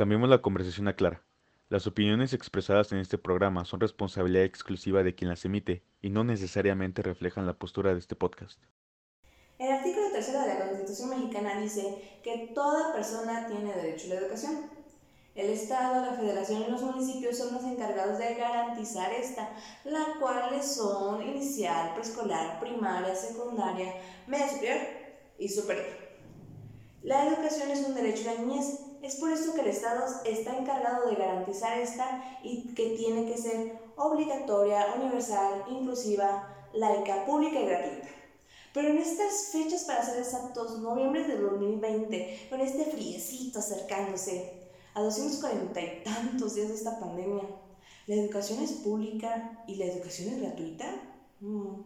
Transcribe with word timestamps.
Cambiemos 0.00 0.30
la 0.30 0.40
conversación 0.40 0.88
a 0.88 0.96
Clara. 0.96 1.22
Las 1.68 1.86
opiniones 1.86 2.32
expresadas 2.32 2.90
en 2.90 3.00
este 3.00 3.18
programa 3.18 3.66
son 3.66 3.80
responsabilidad 3.80 4.44
exclusiva 4.44 5.02
de 5.02 5.14
quien 5.14 5.28
las 5.28 5.44
emite 5.44 5.82
y 6.00 6.08
no 6.08 6.24
necesariamente 6.24 7.02
reflejan 7.02 7.46
la 7.46 7.58
postura 7.58 7.92
de 7.92 7.98
este 7.98 8.16
podcast. 8.16 8.58
El 9.58 9.70
artículo 9.70 10.10
tercero 10.10 10.40
de 10.40 10.46
la 10.46 10.68
Constitución 10.68 11.10
mexicana 11.10 11.60
dice 11.60 12.18
que 12.24 12.50
toda 12.54 12.94
persona 12.94 13.46
tiene 13.46 13.74
derecho 13.74 14.06
a 14.06 14.14
la 14.14 14.20
educación. 14.20 14.70
El 15.34 15.50
Estado, 15.50 16.06
la 16.06 16.14
Federación 16.14 16.62
y 16.66 16.70
los 16.70 16.80
municipios 16.80 17.36
son 17.36 17.52
los 17.52 17.64
encargados 17.64 18.16
de 18.16 18.36
garantizar 18.36 19.12
esta, 19.12 19.54
la 19.84 20.14
cual 20.18 20.62
son 20.62 21.20
inicial, 21.28 21.92
preescolar, 21.92 22.58
primaria, 22.58 23.14
secundaria, 23.14 23.96
media 24.26 24.48
superior 24.48 24.78
y 25.38 25.46
superior. 25.46 25.84
La 27.02 27.26
educación 27.26 27.70
es 27.70 27.86
un 27.86 27.94
derecho 27.94 28.24
de 28.24 28.34
la 28.34 28.40
niñez 28.40 28.89
es 29.02 29.16
por 29.16 29.32
eso 29.32 29.54
que 29.54 29.62
el 29.62 29.68
Estado 29.68 30.04
está 30.24 30.56
encargado 30.56 31.08
de 31.08 31.16
garantizar 31.16 31.78
esta 31.78 32.38
y 32.42 32.74
que 32.74 32.96
tiene 32.96 33.26
que 33.26 33.38
ser 33.38 33.78
obligatoria, 33.96 34.94
universal, 35.00 35.64
inclusiva, 35.70 36.68
laica, 36.72 37.24
pública 37.24 37.60
y 37.60 37.66
gratuita. 37.66 38.08
Pero 38.72 38.88
en 38.88 38.98
estas 38.98 39.48
fechas, 39.52 39.84
para 39.84 40.04
ser 40.04 40.18
exactos, 40.18 40.78
noviembre 40.78 41.24
de 41.24 41.38
2020, 41.38 42.46
con 42.50 42.60
este 42.60 42.84
friecito 42.84 43.58
acercándose 43.58 44.52
a 44.94 45.02
240 45.02 45.80
y 45.80 46.04
tantos 46.04 46.54
días 46.54 46.68
de 46.68 46.74
esta 46.74 47.00
pandemia, 47.00 47.42
¿la 48.06 48.14
educación 48.14 48.62
es 48.62 48.72
pública 48.72 49.64
y 49.66 49.76
la 49.76 49.86
educación 49.86 50.34
es 50.34 50.40
gratuita? 50.40 50.86
Mm. 51.40 51.82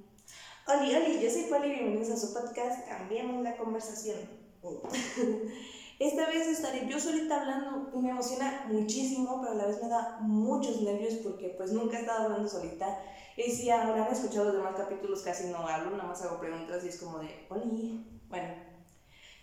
Oli, 0.67 1.21
yo 1.23 1.31
soy 1.31 1.43
Poli, 1.45 1.69
bienvenidos 1.71 2.11
a 2.11 2.17
su 2.17 2.35
podcast, 2.35 2.87
cambiemos 2.89 3.43
la 3.43 3.57
conversación. 3.57 4.19
Esta 5.99 6.27
vez 6.27 6.49
estaré 6.49 6.89
yo 6.89 6.99
solita 6.99 7.41
hablando 7.41 7.91
me 8.01 8.11
emociona 8.11 8.67
muchísimo, 8.69 9.41
pero 9.41 9.53
a 9.53 9.57
la 9.57 9.67
vez 9.67 9.83
me 9.83 9.89
da 9.89 10.19
muchos 10.21 10.83
nervios 10.83 11.15
porque 11.23 11.55
pues 11.57 11.73
nunca 11.73 11.99
he 11.99 12.01
estado 12.01 12.25
hablando 12.25 12.49
solita. 12.49 12.99
Y 13.37 13.51
si 13.51 13.71
habrán 13.71 14.13
escuchado 14.13 14.47
los 14.47 14.55
demás 14.55 14.75
capítulos, 14.77 15.23
casi 15.23 15.49
no 15.49 15.67
hablo, 15.67 15.91
nada 15.91 16.09
más 16.09 16.23
hago 16.23 16.39
preguntas 16.39 16.85
y 16.85 16.89
es 16.89 16.99
como 16.99 17.19
de, 17.19 17.47
Oli, 17.49 18.05
bueno. 18.29 18.55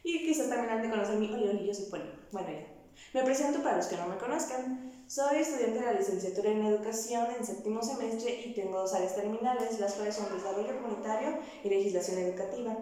Y 0.04 0.26
quizás 0.26 0.50
también 0.50 0.70
han 0.70 0.82
de 0.82 0.90
conocerme, 0.90 1.34
Oli, 1.34 1.50
Oli, 1.50 1.68
yo 1.68 1.74
soy 1.74 1.86
Poli. 1.86 2.10
Bueno, 2.32 2.50
ya. 2.50 2.68
Me 3.14 3.24
presento 3.24 3.62
para 3.62 3.78
los 3.78 3.88
que 3.88 3.98
no 3.98 4.08
me 4.08 4.18
conozcan. 4.18 4.92
Soy 5.08 5.40
estudiante 5.40 5.80
de 5.80 5.86
la 5.86 5.94
licenciatura 5.94 6.52
en 6.52 6.66
Educación 6.66 7.28
en 7.38 7.46
séptimo 7.46 7.84
semestre 7.84 8.44
y 8.46 8.54
tengo 8.54 8.80
dos 8.80 8.94
áreas 8.94 9.16
terminales, 9.16 9.80
las 9.80 9.94
cuales 9.94 10.16
son 10.16 10.34
Desarrollo 10.34 10.82
Comunitario 10.82 11.40
y 11.64 11.70
Legislación 11.70 12.20
Educativa. 12.20 12.78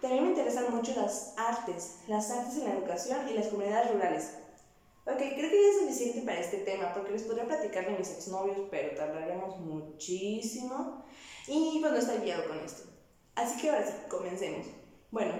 También 0.00 0.24
me 0.24 0.30
interesan 0.30 0.74
mucho 0.74 0.92
las 0.94 1.34
artes, 1.36 1.98
las 2.06 2.30
artes 2.30 2.56
en 2.58 2.64
la 2.64 2.74
educación 2.74 3.28
y 3.28 3.34
las 3.34 3.48
comunidades 3.48 3.92
rurales. 3.92 4.38
Ok, 5.06 5.16
creo 5.16 5.50
que 5.50 5.62
ya 5.62 5.68
es 5.70 5.78
suficiente 5.80 6.22
para 6.22 6.38
este 6.38 6.58
tema, 6.58 6.92
porque 6.92 7.12
les 7.12 7.22
podría 7.22 7.46
platicar 7.46 7.86
de 7.86 7.96
mis 7.96 8.10
exnovios, 8.10 8.58
pero 8.70 8.94
tardaríamos 8.94 9.58
muchísimo. 9.58 11.04
Y 11.46 11.78
pues 11.80 11.92
no 11.92 11.98
estar 11.98 12.20
guiado 12.22 12.46
con 12.46 12.58
esto. 12.60 12.82
Así 13.34 13.60
que 13.60 13.70
ahora 13.70 13.86
sí, 13.86 13.92
comencemos. 14.08 14.66
Bueno, 15.10 15.32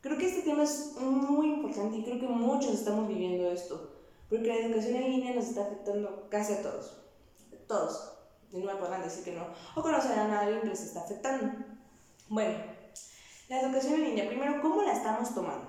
creo 0.00 0.18
que 0.18 0.26
este 0.26 0.42
tema 0.42 0.64
es 0.64 0.96
muy 0.96 1.46
importante 1.46 1.98
y 1.98 2.04
creo 2.04 2.18
que 2.18 2.26
muchos 2.26 2.74
estamos 2.74 3.06
viviendo 3.06 3.50
esto, 3.50 3.92
porque 4.28 4.48
la 4.48 4.56
educación 4.56 4.96
en 4.96 5.10
línea 5.12 5.34
nos 5.34 5.44
está 5.46 5.62
afectando 5.62 6.28
casi 6.28 6.54
a 6.54 6.62
todos. 6.62 7.00
Todos. 7.68 8.14
Y 8.50 8.58
no 8.58 8.66
me 8.66 8.80
podrán 8.80 9.02
decir 9.02 9.24
que 9.24 9.32
no. 9.32 9.46
O 9.76 9.82
conocerán 9.82 10.30
a 10.32 10.40
alguien 10.40 10.62
que 10.62 10.68
les 10.68 10.80
está 10.80 11.00
afectando. 11.00 11.52
Bueno, 12.28 12.77
la 13.48 13.60
educación 13.62 13.94
en 13.94 14.04
línea, 14.04 14.28
primero, 14.28 14.60
¿cómo 14.60 14.82
la 14.82 14.92
estamos 14.92 15.34
tomando? 15.34 15.66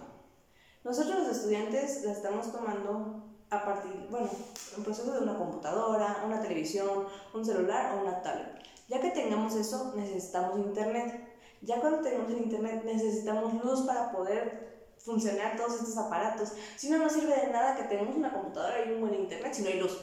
Nosotros 0.84 1.20
los 1.20 1.38
estudiantes 1.38 2.04
la 2.04 2.12
estamos 2.12 2.52
tomando 2.52 3.24
a 3.50 3.66
partir, 3.66 4.08
bueno, 4.10 4.30
en 4.78 4.84
proceso 4.84 5.12
de 5.14 5.20
una 5.20 5.38
computadora, 5.38 6.24
una 6.26 6.42
televisión, 6.42 7.06
un 7.34 7.46
celular 7.46 7.96
o 7.96 8.02
una 8.02 8.22
tablet. 8.22 8.60
Ya 8.88 9.00
que 9.00 9.12
tengamos 9.12 9.56
eso, 9.56 9.94
necesitamos 9.96 10.60
internet. 10.60 11.28
Ya 11.62 11.80
cuando 11.80 12.02
tenemos 12.02 12.30
el 12.32 12.40
internet, 12.40 12.84
necesitamos 12.84 13.54
luz 13.64 13.82
para 13.82 14.12
poder 14.12 14.88
funcionar 14.98 15.56
todos 15.56 15.76
estos 15.76 15.98
aparatos. 15.98 16.54
Si 16.76 16.90
no, 16.90 16.98
no 16.98 17.10
sirve 17.10 17.36
de 17.36 17.52
nada 17.52 17.76
que 17.76 17.84
tengamos 17.84 18.16
una 18.16 18.34
computadora 18.34 18.86
y 18.86 18.94
un 18.94 19.02
buen 19.02 19.16
internet 19.16 19.54
si 19.54 19.64
no 19.64 19.70
hay 19.70 19.80
luz. 19.80 20.00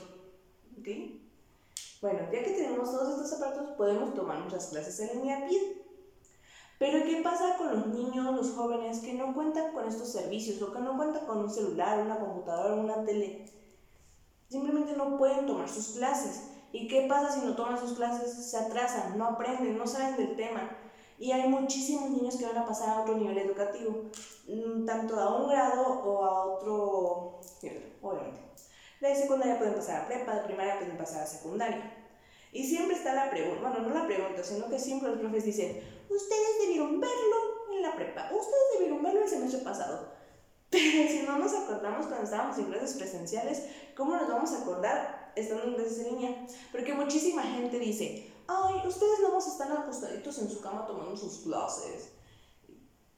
¿Ok? 0.79 0.89
Bueno, 2.01 2.21
ya 2.33 2.45
que 2.45 2.51
tenemos 2.51 2.91
todos 2.91 3.15
estos 3.15 3.41
aparatos, 3.41 3.77
podemos 3.77 4.15
tomar 4.15 4.39
nuestras 4.39 4.67
clases 4.67 4.99
en 5.01 5.19
línea 5.19 5.47
bien. 5.47 5.86
Pero 6.79 7.05
¿qué 7.05 7.23
pasa 7.23 7.57
con 7.57 7.75
los 7.75 7.87
niños, 7.87 8.35
los 8.35 8.51
jóvenes 8.53 9.01
que 9.01 9.15
no 9.15 9.35
cuentan 9.35 9.73
con 9.73 9.89
estos 9.89 10.13
servicios 10.13 10.61
o 10.61 10.73
que 10.73 10.81
no 10.81 10.97
cuentan 10.97 11.25
con 11.25 11.39
un 11.39 11.51
celular, 11.51 11.99
una 12.01 12.19
computadora, 12.19 12.75
una 12.75 13.05
tele? 13.05 13.47
Simplemente 14.49 14.93
no 14.95 15.17
pueden 15.17 15.47
tomar 15.47 15.69
sus 15.69 15.97
clases. 15.97 16.51
¿Y 16.73 16.89
qué 16.89 17.07
pasa 17.09 17.33
si 17.33 17.47
no 17.47 17.57
toman 17.57 17.79
sus 17.79 17.95
clases? 17.95 18.51
Se 18.51 18.59
atrasan, 18.59 19.17
no 19.17 19.27
aprenden, 19.27 19.79
no 19.79 19.87
saben 19.87 20.17
del 20.17 20.37
tema. 20.37 20.71
Y 21.19 21.33
hay 21.33 21.49
muchísimos 21.49 22.11
niños 22.11 22.37
que 22.37 22.45
van 22.45 22.59
a 22.59 22.67
pasar 22.67 22.91
a 22.91 23.01
otro 23.01 23.17
nivel 23.17 23.39
educativo, 23.39 24.11
mm, 24.47 24.85
tanto 24.85 25.19
a 25.19 25.35
un 25.41 25.49
grado 25.49 26.03
o 26.05 26.25
a 26.25 26.45
otro, 26.45 27.41
obviamente. 28.03 28.41
De 29.01 29.15
secundaria 29.15 29.59
pueden 29.59 29.75
pasar 29.75 30.03
a 30.03 30.07
prepa, 30.07 30.35
de 30.35 30.43
primaria 30.43 30.79
pueden 30.79 30.99
pasar 30.99 31.23
a 31.23 31.27
secundaria. 31.27 31.93
Y 32.53 32.65
siempre 32.65 32.97
está 32.97 33.15
la 33.15 33.31
pregunta, 33.31 33.71
bueno, 33.71 33.89
no 33.89 33.95
la 33.95 34.07
pregunta, 34.07 34.43
sino 34.43 34.69
que 34.69 34.79
siempre 34.79 35.11
los 35.11 35.19
profes 35.19 35.45
dicen, 35.45 35.81
ustedes 36.09 36.59
debieron 36.61 37.01
verlo 37.01 37.37
en 37.75 37.83
la 37.83 37.97
prepa, 37.97 38.31
ustedes 38.33 38.65
debieron 38.75 39.03
verlo 39.03 39.23
el 39.23 39.29
semestre 39.29 39.61
pasado. 39.61 40.17
Pero 40.71 41.09
si 41.09 41.23
no 41.23 41.39
nos 41.39 41.55
acordamos 41.55 42.07
cuando 42.07 42.25
estábamos 42.25 42.59
en 42.59 42.67
clases 42.67 42.97
presenciales, 42.97 43.65
¿cómo 43.97 44.17
nos 44.17 44.29
vamos 44.29 44.53
a 44.53 44.63
acordar 44.63 45.33
estando 45.37 45.65
en 45.65 45.75
clases 45.75 46.01
en 46.01 46.15
línea? 46.15 46.47
Porque 46.73 46.95
muchísima 46.95 47.43
gente 47.43 47.79
dice, 47.79 48.33
ay, 48.49 48.87
ustedes 48.87 49.21
no 49.21 49.29
vamos 49.29 49.47
a 49.47 49.51
estar 49.53 49.73
acostaditos 49.73 50.39
en 50.39 50.51
su 50.51 50.61
cama 50.61 50.87
tomando 50.87 51.17
sus 51.17 51.39
clases. 51.39 52.11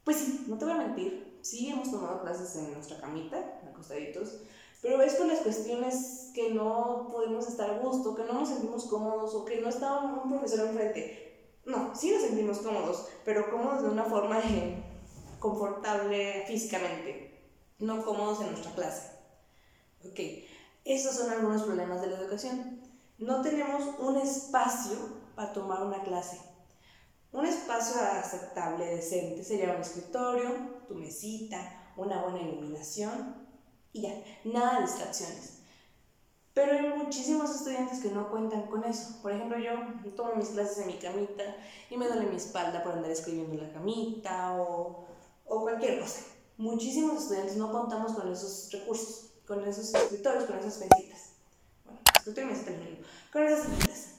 Pues 0.05 0.19
sí, 0.19 0.45
no 0.47 0.59
te 0.59 0.65
voy 0.65 0.75
a 0.75 0.79
mentir, 0.79 1.39
sí 1.43 1.69
hemos 1.69 1.91
tomado 1.91 2.21
clases 2.23 2.55
en 2.57 2.73
nuestra 2.73 3.01
camita, 3.01 3.61
acostaditos, 3.69 4.41
pero 4.81 5.03
es 5.03 5.15
por 5.15 5.27
las 5.27 5.41
cuestiones 5.41 6.31
que 6.35 6.51
no 6.51 7.09
podemos 7.11 7.49
estar 7.49 7.71
a 7.71 7.79
gusto, 7.79 8.15
que 8.15 8.25
no 8.25 8.35
nos 8.35 8.49
sentimos 8.49 8.85
cómodos 8.85 9.35
o 9.35 9.45
que 9.45 9.61
no 9.61 9.69
está 9.69 9.99
un 9.99 10.31
profesor 10.31 10.69
enfrente 10.69 11.28
no, 11.69 11.95
sí 11.95 12.11
nos 12.11 12.23
sentimos 12.23 12.59
cómodos, 12.59 13.09
pero 13.25 13.51
cómodos 13.51 13.83
de 13.83 13.91
una 13.91 14.05
forma 14.05 14.41
confortable 15.39 16.45
físicamente, 16.47 17.53
no 17.79 18.05
cómodos 18.05 18.41
en 18.41 18.53
nuestra 18.53 18.73
clase. 18.73 19.13
Ok, 20.05 20.19
esos 20.85 21.15
son 21.15 21.31
algunos 21.31 21.63
problemas 21.63 22.01
de 22.01 22.09
la 22.09 22.19
educación. 22.19 22.81
No 23.19 23.43
tenemos 23.43 23.83
un 23.99 24.17
espacio 24.17 24.97
para 25.37 25.53
tomar 25.53 25.83
una 25.83 26.03
clase. 26.03 26.41
Un 27.33 27.45
espacio 27.45 28.01
aceptable, 28.01 28.87
decente, 28.87 29.45
sería 29.45 29.75
un 29.75 29.83
escritorio, 29.83 30.51
tu 30.89 30.95
mesita, 30.95 31.93
una 31.97 32.23
buena 32.23 32.41
iluminación 32.41 33.47
y 33.93 34.03
ya, 34.03 34.15
nada 34.45 34.77
de 34.77 34.87
distracciones. 34.87 35.58
Pero 36.59 36.73
hay 36.73 36.89
muchísimos 36.89 37.55
estudiantes 37.55 38.01
que 38.01 38.11
no 38.11 38.29
cuentan 38.29 38.63
con 38.63 38.83
eso. 38.83 39.23
Por 39.23 39.31
ejemplo, 39.31 39.57
yo 39.61 39.75
tomo 40.17 40.35
mis 40.35 40.49
clases 40.49 40.79
en 40.79 40.89
mi 40.89 40.95
camita 40.95 41.45
y 41.89 41.97
me 41.97 42.09
duele 42.09 42.27
mi 42.27 42.35
espalda 42.35 42.83
por 42.83 42.95
andar 42.95 43.13
escribiendo 43.13 43.55
en 43.55 43.69
la 43.69 43.73
camita 43.73 44.61
o, 44.61 45.07
o 45.45 45.61
cualquier 45.63 46.01
cosa. 46.01 46.23
Muchísimos 46.57 47.23
estudiantes 47.23 47.57
no 47.57 47.71
contamos 47.71 48.11
con 48.11 48.33
esos 48.33 48.73
recursos, 48.73 49.35
con 49.47 49.65
esos 49.69 49.95
escritorios, 49.95 50.47
con 50.47 50.59
esas 50.59 50.81
mesitas. 50.81 51.29
Bueno, 51.85 52.01
escritorio 52.17 52.51
y 52.51 52.53
mesita 52.53 52.73
con 53.33 53.43
esas 53.45 53.69
mesitas. 53.69 54.18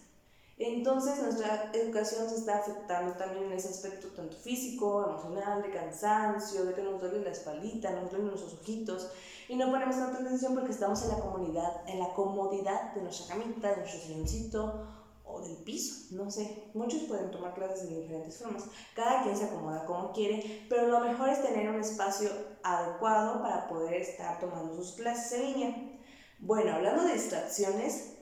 Entonces 0.62 1.22
nuestra 1.22 1.72
educación 1.72 2.30
se 2.30 2.36
está 2.36 2.58
afectando 2.58 3.14
también 3.14 3.46
en 3.46 3.54
ese 3.54 3.70
aspecto, 3.70 4.10
tanto 4.10 4.36
físico, 4.36 5.06
emocional, 5.08 5.62
de 5.62 5.72
cansancio, 5.72 6.66
de 6.66 6.74
que 6.74 6.84
nos 6.84 7.00
duele 7.00 7.22
la 7.22 7.32
espalda, 7.32 7.92
nos 7.92 8.12
duelen 8.12 8.30
los 8.30 8.44
ojitos 8.44 9.10
y 9.48 9.56
no 9.56 9.72
ponemos 9.72 9.96
tanta 9.96 10.20
atención 10.20 10.56
porque 10.56 10.74
estamos 10.74 11.02
en 11.04 11.12
la 11.12 11.20
comunidad, 11.20 11.88
en 11.88 12.00
la 12.00 12.14
comodidad 12.14 12.94
de 12.94 13.02
nuestra 13.02 13.34
camita, 13.36 13.70
de 13.70 13.78
nuestro 13.78 14.02
silloncito 14.02 14.86
o 15.24 15.40
del 15.40 15.56
piso, 15.64 16.14
no 16.14 16.30
sé. 16.30 16.66
Muchos 16.74 17.04
pueden 17.04 17.32
tomar 17.32 17.54
clases 17.54 17.90
de 17.90 18.02
diferentes 18.02 18.38
formas. 18.38 18.66
Cada 18.94 19.24
quien 19.24 19.38
se 19.38 19.46
acomoda 19.46 19.86
como 19.86 20.12
quiere, 20.12 20.66
pero 20.68 20.88
lo 20.88 21.00
mejor 21.00 21.30
es 21.30 21.42
tener 21.42 21.70
un 21.70 21.80
espacio 21.80 22.30
adecuado 22.64 23.42
para 23.42 23.70
poder 23.70 23.94
estar 23.94 24.42
tomando 24.42 24.76
sus 24.76 24.92
clases 24.92 25.40
en 25.40 25.54
línea. 25.54 26.00
Bueno, 26.40 26.74
hablando 26.74 27.06
de 27.06 27.14
distracciones, 27.14 28.18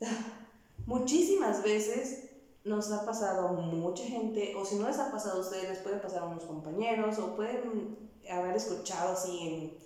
muchísimas 0.86 1.62
veces 1.62 2.30
nos 2.64 2.92
ha 2.92 3.04
pasado 3.04 3.48
mucha 3.48 4.04
gente, 4.04 4.54
o 4.56 4.64
si 4.64 4.76
no 4.76 4.86
les 4.86 4.98
ha 4.98 5.10
pasado 5.10 5.38
a 5.38 5.40
ustedes, 5.40 5.68
les 5.68 5.78
puede 5.78 5.96
pasar 5.96 6.22
a 6.22 6.26
unos 6.26 6.44
compañeros, 6.44 7.18
o 7.18 7.34
pueden 7.34 8.10
haber 8.30 8.56
escuchado 8.56 9.12
así 9.12 9.76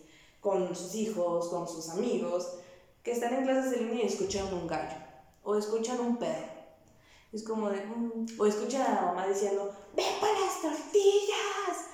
con 0.41 0.75
sus 0.75 0.95
hijos, 0.95 1.49
con 1.49 1.67
sus 1.67 1.89
amigos, 1.91 2.59
que 3.03 3.13
están 3.13 3.35
en 3.35 3.45
clases 3.45 3.71
de 3.71 3.79
línea 3.79 4.05
y 4.05 4.07
escuchan 4.07 4.53
un 4.53 4.67
gallo, 4.67 4.97
o 5.43 5.57
escuchan 5.57 6.01
un 6.01 6.17
perro. 6.19 6.57
Es 7.33 7.43
como 7.43 7.71
de, 7.71 7.85
mm", 7.85 8.27
o 8.39 8.47
escuchan 8.47 8.83
a 8.83 8.95
la 8.95 9.03
mamá 9.03 9.27
diciendo, 9.27 9.73
¡ve 9.95 10.05
para 10.21 10.39
las 10.39 10.63
tortillas! 10.63 11.87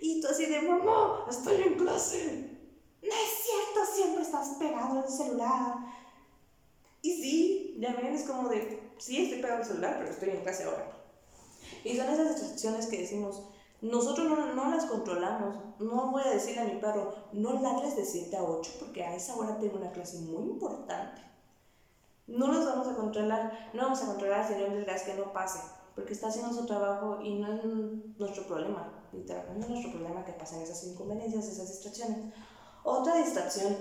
Y 0.00 0.20
tú 0.20 0.28
así 0.28 0.46
de, 0.46 0.62
mamá, 0.62 1.26
estoy 1.28 1.62
en 1.62 1.74
clase. 1.74 2.58
no 3.02 3.08
es 3.08 3.44
cierto, 3.44 3.92
siempre 3.94 4.22
estás 4.22 4.56
pegado 4.58 5.00
al 5.00 5.08
celular. 5.08 5.76
Y 7.02 7.22
sí, 7.22 7.76
ya 7.78 7.94
ven, 7.94 8.14
es 8.14 8.24
como 8.24 8.48
de, 8.48 8.92
sí, 8.98 9.24
estoy 9.24 9.40
pegado 9.40 9.60
al 9.60 9.66
celular, 9.66 9.96
pero 9.98 10.10
estoy 10.10 10.30
en 10.30 10.42
clase 10.42 10.64
ahora. 10.64 10.92
Y 11.84 11.96
son 11.96 12.08
esas 12.08 12.34
distracciones 12.34 12.86
que 12.86 12.98
decimos, 12.98 13.42
nosotros 13.80 14.28
no, 14.28 14.54
no, 14.54 14.70
las 14.70 14.84
controlamos. 14.84 15.56
No 15.78 16.10
voy 16.10 16.22
a 16.22 16.30
decirle 16.30 16.60
a 16.60 16.64
mi 16.64 16.80
perro, 16.80 17.14
no 17.32 17.60
ladres 17.60 17.96
de 17.96 18.04
7 18.04 18.36
a 18.36 18.42
8 18.42 18.72
porque 18.78 19.04
a 19.04 19.16
esa 19.16 19.36
hora 19.36 19.58
tengo 19.58 19.78
una 19.78 19.90
clase 19.92 20.18
muy 20.18 20.50
importante. 20.50 21.22
No 22.26 22.48
los 22.48 22.66
vamos 22.66 22.86
a 22.88 22.94
controlar, 22.94 23.70
no 23.72 23.82
vamos 23.82 24.02
a 24.02 24.06
controlar 24.06 24.46
señor 24.46 24.70
del 24.70 24.84
gas 24.84 25.02
que 25.02 25.14
no 25.14 25.32
pase, 25.32 25.58
porque 25.96 26.12
está 26.12 26.28
haciendo 26.28 26.54
su 26.54 26.64
trabajo 26.64 27.20
y 27.22 27.34
no 27.40 27.52
es 27.52 27.64
nuestro 28.18 28.46
problema, 28.46 28.92
literalmente 29.12 29.58
no 29.58 29.64
es 29.64 29.70
nuestro 29.70 29.92
problema 29.92 30.24
que 30.24 30.32
pasen 30.32 30.62
esas 30.62 30.84
inconveniencias, 30.84 31.48
esas 31.48 31.68
distracciones. 31.68 32.32
Otra 32.84 33.16
distracción 33.16 33.76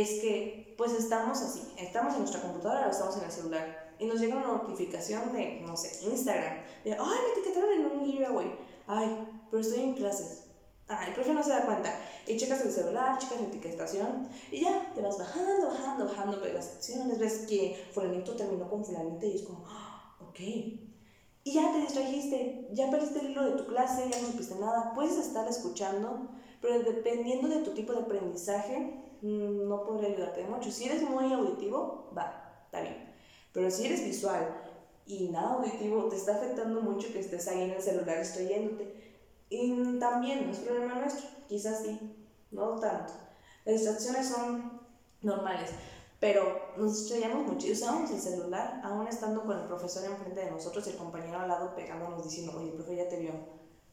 es 0.00 0.20
que 0.20 0.74
pues 0.76 0.92
estamos 0.92 1.40
así, 1.40 1.62
estamos 1.78 2.12
en 2.14 2.20
nuestra 2.20 2.42
computadora 2.42 2.86
o 2.86 2.90
estamos 2.90 3.16
en 3.16 3.24
el 3.24 3.30
celular 3.30 3.94
y 3.98 4.04
nos 4.04 4.20
llega 4.20 4.36
una 4.36 4.48
notificación 4.48 5.32
de, 5.32 5.62
no 5.62 5.74
sé, 5.74 6.04
Instagram, 6.04 6.58
de, 6.84 6.92
ay, 6.92 6.98
me 6.98 7.32
etiquetaron 7.32 7.72
en 7.72 7.86
un 7.86 8.04
giveaway, 8.04 8.54
ay, 8.86 9.26
pero 9.50 9.62
estoy 9.62 9.80
en 9.80 9.94
clases. 9.94 10.42
Ay, 10.88 11.08
el 11.08 11.14
profe 11.14 11.32
no 11.32 11.42
se 11.42 11.50
da 11.50 11.64
cuenta. 11.64 11.98
Y 12.26 12.36
checas 12.36 12.60
el 12.60 12.70
celular, 12.70 13.18
checas 13.18 13.40
la 13.40 13.46
etiquetación 13.48 14.28
y 14.52 14.60
ya 14.60 14.92
te 14.94 15.00
vas 15.00 15.18
bajando, 15.18 15.68
bajando, 15.68 16.04
bajando 16.04 16.40
ves 16.40 16.54
las 16.54 16.64
secciones, 16.66 17.18
ves 17.18 17.46
que 17.48 17.88
fulanito 17.92 18.36
terminó 18.36 18.68
con 18.68 18.84
fulanito 18.84 19.26
y 19.26 19.34
es 19.34 19.42
como, 19.42 19.64
ah, 19.66 20.16
ok. 20.20 20.38
Y 20.38 21.52
ya 21.52 21.72
te 21.72 21.78
distrajiste, 21.78 22.68
ya 22.72 22.90
perdiste 22.90 23.20
el 23.20 23.30
hilo 23.30 23.44
de 23.44 23.62
tu 23.62 23.66
clase, 23.66 24.08
ya 24.10 24.20
no 24.20 24.26
supiste 24.26 24.56
nada. 24.56 24.92
Puedes 24.94 25.16
estar 25.16 25.48
escuchando, 25.48 26.28
pero 26.60 26.80
dependiendo 26.80 27.48
de 27.48 27.62
tu 27.62 27.72
tipo 27.72 27.92
de 27.92 28.00
aprendizaje, 28.00 29.05
no 29.22 29.84
podría 29.84 30.10
ayudarte 30.10 30.44
mucho. 30.44 30.70
Si 30.70 30.84
eres 30.84 31.02
muy 31.02 31.32
auditivo, 31.32 32.10
va, 32.16 32.62
está 32.64 32.80
bien. 32.80 33.14
Pero 33.52 33.70
si 33.70 33.86
eres 33.86 34.04
visual 34.04 34.62
y 35.06 35.28
nada 35.28 35.54
auditivo, 35.54 36.08
te 36.08 36.16
está 36.16 36.36
afectando 36.36 36.80
mucho 36.82 37.12
que 37.12 37.20
estés 37.20 37.48
ahí 37.48 37.62
en 37.62 37.70
el 37.70 37.82
celular 37.82 38.18
distrayéndote. 38.18 39.06
Y 39.48 39.98
también 39.98 40.46
no 40.46 40.52
es 40.52 40.58
problema 40.58 40.96
nuestro, 40.96 41.26
quizás 41.48 41.82
sí, 41.82 41.98
no 42.50 42.76
tanto. 42.76 43.12
Las 43.64 43.76
distracciones 43.76 44.28
son 44.28 44.80
normales, 45.22 45.70
pero 46.20 46.74
nos 46.76 47.02
estrellamos 47.02 47.46
mucho 47.46 47.66
y 47.66 47.72
usamos 47.72 48.10
el 48.10 48.20
celular 48.20 48.80
aún 48.84 49.06
estando 49.06 49.42
con 49.44 49.58
el 49.58 49.66
profesor 49.66 50.04
enfrente 50.04 50.44
de 50.44 50.50
nosotros 50.50 50.86
y 50.86 50.90
el 50.90 50.96
compañero 50.96 51.38
al 51.38 51.48
lado 51.48 51.74
pegándonos 51.74 52.24
diciendo, 52.24 52.52
oye, 52.56 52.70
el 52.70 52.74
profe 52.74 52.96
ya 52.96 53.08
te 53.08 53.18
vio. 53.18 53.32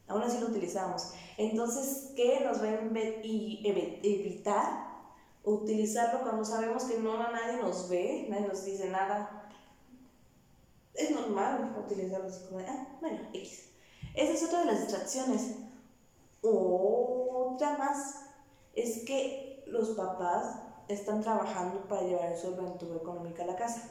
Aún 0.06 0.22
así 0.22 0.38
lo 0.38 0.48
utilizamos. 0.48 1.12
Entonces, 1.38 2.12
¿qué 2.14 2.40
nos 2.44 2.62
va 2.62 2.66
a 2.66 2.80
evitar 4.02 4.93
utilizarlo 5.44 6.22
cuando 6.22 6.44
sabemos 6.44 6.84
que 6.84 6.98
no 6.98 7.18
nadie 7.18 7.58
nos 7.58 7.88
ve, 7.88 8.26
nadie 8.28 8.48
nos 8.48 8.64
dice 8.64 8.88
nada? 8.88 9.48
Es 10.94 11.10
normal 11.10 11.74
utilizarlo 11.78 12.26
así 12.26 12.44
como 12.46 12.58
de, 12.58 12.66
ah, 12.66 12.96
bueno, 13.00 13.18
X. 13.32 13.70
Esa 14.14 14.32
es 14.32 14.44
otra 14.44 14.60
de 14.60 14.66
las 14.66 14.80
distracciones. 14.80 15.56
Otra 16.40 17.76
más 17.76 18.26
es 18.74 19.04
que 19.04 19.64
los 19.66 19.90
papás 19.90 20.60
están 20.88 21.22
trabajando 21.22 21.86
para 21.88 22.02
llevar 22.02 22.36
su 22.36 22.48
aventura 22.48 22.96
económica 22.96 23.42
a 23.42 23.46
la 23.46 23.56
casa. 23.56 23.90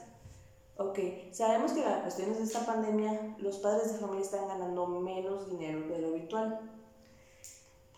Ok, 0.78 1.00
sabemos 1.32 1.74
que 1.74 1.82
las 1.82 2.02
cuestiones 2.02 2.38
de 2.38 2.44
esta 2.46 2.66
pandemia, 2.66 3.36
los 3.38 3.58
padres 3.58 3.94
de 3.94 4.00
familia 4.00 4.24
están 4.24 4.48
ganando 4.48 4.88
menos 4.88 5.50
dinero 5.50 5.88
de 5.88 6.00
lo 6.00 6.08
habitual. 6.08 6.72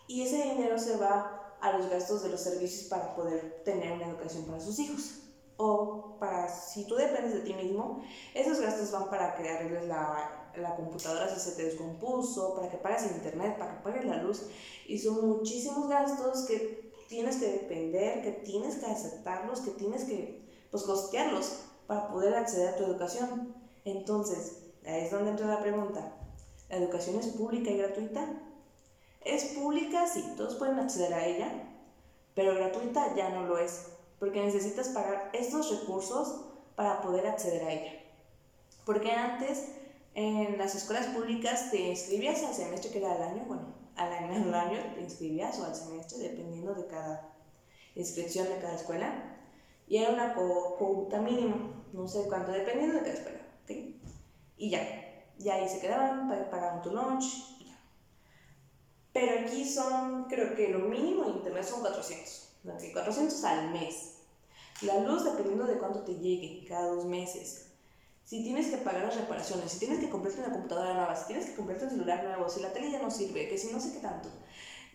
Y 0.08 0.24
ese 0.24 0.44
dinero 0.44 0.78
se 0.78 0.98
va 0.98 1.45
a 1.62 1.78
los 1.78 1.90
gastos 1.90 2.24
de 2.24 2.30
los 2.30 2.42
servicios 2.42 2.88
para 2.90 3.16
poder 3.16 3.62
tener 3.64 3.94
una 3.94 4.08
educación 4.08 4.46
para 4.46 4.60
sus 4.60 4.80
hijos. 4.80 5.22
O 5.58 6.18
para, 6.20 6.50
si 6.50 6.86
tú 6.86 6.96
dependes 6.96 7.34
de 7.34 7.40
ti 7.42 7.54
mismo, 7.54 8.04
esos 8.34 8.60
gastos 8.60 8.92
van 8.92 9.10
para 9.10 9.36
que 9.36 9.48
arregles 9.48 9.88
la 9.88 10.46
la 10.58 10.76
computadora 10.76 11.34
si 11.34 11.40
se 11.40 11.56
te 11.56 11.64
descompuso, 11.64 12.56
para 12.56 12.70
que 12.70 12.78
pagues 12.78 13.04
el 13.04 13.18
internet, 13.18 13.58
para 13.58 13.76
que 13.76 13.84
pagues 13.84 14.06
la 14.06 14.22
luz. 14.22 14.44
Y 14.88 14.98
son 15.00 15.28
muchísimos 15.28 15.90
gastos 15.90 16.46
que 16.46 16.92
tienes 17.08 17.38
que 17.38 17.52
depender, 17.52 18.22
que 18.22 18.32
tienes 18.32 18.76
que 18.76 18.86
aceptarlos, 18.86 19.62
que 19.62 19.72
tienes 19.72 20.06
que 20.06 20.48
pues, 20.72 20.84
costearlos 20.84 21.62
para 21.88 22.10
poder 22.10 22.36
acceder 22.36 22.70
a 22.70 22.78
tu 22.78 22.84
educación. 22.84 23.56
Entonces, 23.84 24.64
ahí 24.86 25.06
es 25.06 25.12
donde 25.12 25.32
entra 25.32 25.48
la 25.48 25.62
pregunta. 25.62 26.18
¿La 26.70 26.78
educación 26.78 27.20
es 27.20 27.28
pública 27.28 27.70
y 27.70 27.78
gratuita? 27.78 28.28
Es 29.26 29.46
pública, 29.46 30.08
sí, 30.08 30.24
todos 30.38 30.56
pueden 30.56 30.80
acceder 30.80 31.14
a 31.14 31.26
ella, 31.26 31.52
pero 32.36 32.54
gratuita 32.54 33.16
ya 33.16 33.30
no 33.30 33.48
lo 33.48 33.58
es, 33.58 33.88
porque 34.20 34.42
necesitas 34.42 34.90
pagar 34.90 35.32
estos 35.34 35.72
recursos 35.72 36.46
para 36.76 37.02
poder 37.02 37.26
acceder 37.26 37.64
a 37.64 37.72
ella. 37.72 37.92
Porque 38.86 39.12
antes 39.12 39.72
en 40.14 40.58
las 40.58 40.76
escuelas 40.76 41.08
públicas 41.08 41.72
te 41.72 41.90
inscribías 41.90 42.44
al 42.44 42.54
semestre 42.54 42.92
que 42.92 43.00
era 43.00 43.14
al 43.14 43.24
año, 43.24 43.44
bueno, 43.48 43.74
al 43.96 44.14
año, 44.14 44.44
al 44.44 44.54
año 44.54 44.80
te 44.94 45.02
inscribías 45.02 45.60
o 45.60 45.66
al 45.66 45.76
semestre, 45.76 46.20
dependiendo 46.20 46.76
de 46.76 46.86
cada 46.86 47.34
inscripción 47.96 48.48
de 48.48 48.60
cada 48.60 48.76
escuela. 48.76 49.38
Y 49.88 49.98
era 49.98 50.12
una 50.12 50.36
cuota 50.36 51.20
mínima, 51.20 51.84
no 51.94 52.08
sé 52.08 52.26
cuánto, 52.28 52.52
dependiendo 52.52 52.96
de 52.96 53.02
cada 53.02 53.14
escuela. 53.14 53.40
¿okay? 53.64 54.02
Y 54.58 54.70
ya, 54.70 54.82
ya 55.38 55.56
ahí 55.56 55.68
se 55.68 55.80
quedaban, 55.80 56.30
pagaban 56.52 56.82
tu 56.82 56.92
lunch. 56.92 57.55
Pero 59.16 59.40
aquí 59.40 59.66
son, 59.68 60.26
creo 60.26 60.56
que 60.56 60.68
lo 60.68 60.80
mínimo 60.80 61.24
de 61.24 61.32
internet 61.32 61.64
son 61.64 61.80
400. 61.80 62.50
400 62.94 63.44
al 63.46 63.72
mes. 63.72 64.18
La 64.84 65.00
luz 65.00 65.24
dependiendo 65.24 65.66
de 65.66 65.80
cuánto 65.80 66.02
te 66.02 66.16
llegue, 66.16 66.68
cada 66.68 66.90
dos 66.90 67.06
meses 67.06 67.66
si 68.26 68.44
tienes 68.44 68.68
que 68.68 68.78
pagar 68.78 69.04
las 69.04 69.16
reparaciones, 69.16 69.72
si 69.72 69.80
tienes 69.80 70.00
que 70.00 70.10
comprarte 70.10 70.42
una 70.42 70.52
computadora 70.52 70.96
nueva, 70.96 71.16
si 71.16 71.28
tienes 71.28 71.46
que 71.46 71.56
comprarte 71.56 71.86
un 71.86 71.92
celular 71.92 72.24
nuevo, 72.24 72.50
si 72.50 72.60
la 72.60 72.74
tele 72.74 72.92
ya 72.92 73.02
no 73.02 73.12
sirve, 73.12 73.48
que 73.48 73.58
si 73.58 73.72
no 73.72 73.80
sé 73.80 73.94
qué 73.94 74.00
tanto. 74.00 74.30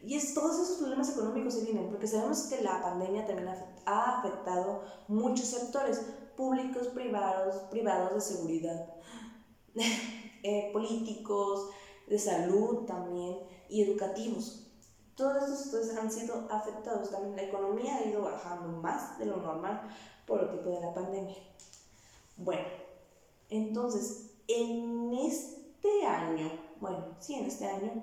Y 0.02 0.16
es, 0.16 0.34
todos 0.34 0.58
esos 0.58 0.78
problemas 0.78 1.10
económicos 1.10 1.54
se 1.54 1.64
vienen, 1.64 1.88
porque 1.90 2.08
sabemos 2.08 2.42
que 2.48 2.60
la 2.60 2.82
pandemia 2.82 3.26
también 3.26 3.48
ha 3.86 4.18
afectado 4.18 4.82
muchos 5.06 5.46
sectores, 5.46 6.04
públicos, 6.36 6.88
privados, 6.88 7.54
privados 7.70 8.14
de 8.14 8.20
seguridad, 8.20 8.94
eh, 10.42 10.70
políticos, 10.72 11.70
de 12.08 12.18
salud 12.18 12.84
también, 12.86 13.38
y 13.70 13.82
educativos. 13.82 14.66
Todos 15.14 15.44
estos 15.44 15.60
sectores 15.60 15.96
han 15.96 16.10
sido 16.10 16.48
afectados, 16.50 17.10
también 17.10 17.36
la 17.36 17.42
economía 17.42 17.96
ha 17.96 18.04
ido 18.04 18.22
bajando 18.22 18.68
más 18.80 19.18
de 19.18 19.26
lo 19.26 19.36
normal 19.36 19.82
por 20.26 20.42
el 20.42 20.50
tipo 20.50 20.70
de 20.70 20.80
la 20.80 20.94
pandemia. 20.94 21.36
Bueno, 22.36 22.66
entonces, 23.50 24.30
en 24.48 25.12
este 25.12 26.06
año, 26.06 26.50
bueno, 26.80 27.04
sí, 27.18 27.34
en 27.34 27.44
este 27.46 27.66
año, 27.66 28.02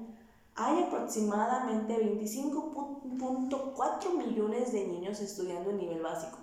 hay 0.55 0.83
aproximadamente 0.83 1.97
25.4 1.97 4.13
millones 4.13 4.73
de 4.73 4.87
niños 4.87 5.21
estudiando 5.21 5.71
en 5.71 5.77
nivel 5.77 6.01
básico. 6.01 6.37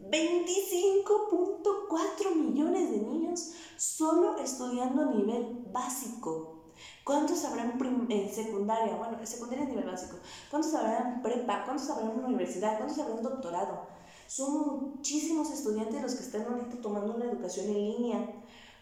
25.4 0.00 2.34
millones 2.34 2.90
de 2.90 2.98
niños 2.98 3.52
solo 3.76 4.36
estudiando 4.38 5.06
nivel 5.06 5.64
básico. 5.72 6.49
¿Cuántos 7.10 7.44
habrán 7.44 7.76
en 8.08 8.32
secundaria? 8.32 8.94
Bueno, 8.94 9.18
secundaria 9.26 9.64
es 9.64 9.70
nivel 9.70 9.90
básico. 9.90 10.18
¿Cuántos 10.48 10.72
habrán 10.74 11.20
prepa? 11.20 11.64
¿Cuántos 11.64 11.90
habrán 11.90 12.12
en 12.12 12.24
universidad? 12.24 12.76
¿Cuántos 12.76 13.00
habrán 13.00 13.20
doctorado? 13.20 13.88
Son 14.28 14.92
muchísimos 14.92 15.50
estudiantes 15.50 16.02
los 16.02 16.14
que 16.14 16.22
están 16.22 16.42
ahorita 16.42 16.80
tomando 16.80 17.16
una 17.16 17.24
educación 17.24 17.66
en 17.66 17.74
línea, 17.74 18.32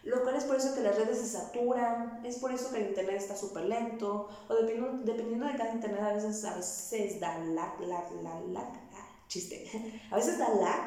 lo 0.03 0.21
cual 0.21 0.35
es 0.35 0.43
por 0.43 0.57
eso 0.57 0.75
que 0.75 0.81
las 0.81 0.95
redes 0.95 1.17
se 1.17 1.25
saturan, 1.25 2.23
es 2.23 2.37
por 2.37 2.51
eso 2.51 2.69
que 2.69 2.77
el 2.77 2.89
internet 2.89 3.15
está 3.15 3.35
súper 3.35 3.65
lento, 3.65 4.29
o 4.47 4.53
dependiendo, 4.53 5.03
dependiendo 5.11 5.47
de 5.47 5.55
cada 5.55 5.73
internet 5.73 6.01
a 6.03 6.13
veces, 6.13 6.45
a 6.45 6.55
veces 6.55 7.19
da 7.19 7.35
lag, 7.39 7.79
lag, 7.79 8.11
lag, 8.21 8.47
lag, 8.49 8.73
ah, 8.93 9.23
chiste, 9.27 9.65
a 10.11 10.15
veces 10.15 10.37
da 10.37 10.49
lag 10.49 10.85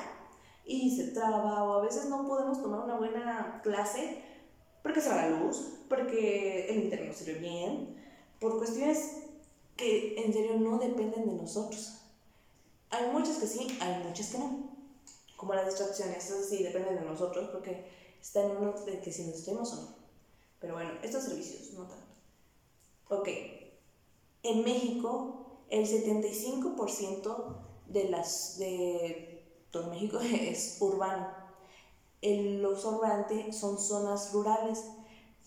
y 0.64 0.96
se 0.96 1.08
traba, 1.08 1.64
o 1.64 1.80
a 1.80 1.82
veces 1.82 2.04
no 2.04 2.24
podemos 2.24 2.62
tomar 2.62 2.84
una 2.84 2.98
buena 2.98 3.60
clase 3.64 4.30
porque 4.82 5.00
se 5.00 5.08
va 5.08 5.28
la 5.28 5.30
luz, 5.30 5.62
porque 5.88 6.66
el 6.68 6.84
internet 6.84 7.08
no 7.08 7.14
sirve 7.14 7.40
bien, 7.40 7.96
por 8.40 8.58
cuestiones 8.58 9.22
que 9.76 10.22
en 10.22 10.32
serio 10.32 10.58
no 10.58 10.78
dependen 10.78 11.26
de 11.26 11.34
nosotros. 11.34 11.98
Hay 12.90 13.10
muchas 13.10 13.38
que 13.38 13.46
sí, 13.46 13.78
hay 13.80 14.04
muchas 14.04 14.28
que 14.28 14.38
no. 14.38 14.70
Como 15.36 15.54
las 15.54 15.66
distracciones, 15.66 16.24
esas 16.24 16.48
sí 16.48 16.62
dependen 16.62 16.96
de 16.96 17.02
nosotros 17.02 17.50
porque 17.50 17.84
está 18.20 18.44
en 18.44 18.56
uno 18.56 18.72
de 18.72 19.00
que 19.00 19.12
si 19.12 19.24
nos 19.24 19.36
estemos 19.36 19.72
o 19.72 19.76
no. 19.76 19.88
Pero 20.60 20.74
bueno, 20.74 20.90
estos 21.02 21.24
servicios 21.24 21.72
no 21.72 21.86
tanto. 21.86 22.04
Ok, 23.08 23.28
en 24.42 24.64
México 24.64 25.42
el 25.70 25.86
75% 25.86 27.56
de 27.88 28.08
las 28.10 28.58
de 28.58 29.42
todo 29.70 29.88
México 29.90 30.20
es 30.22 30.76
urbano. 30.80 31.41
El, 32.22 32.62
lo 32.62 32.76
son 32.76 33.78
zonas 33.78 34.32
rurales. 34.32 34.84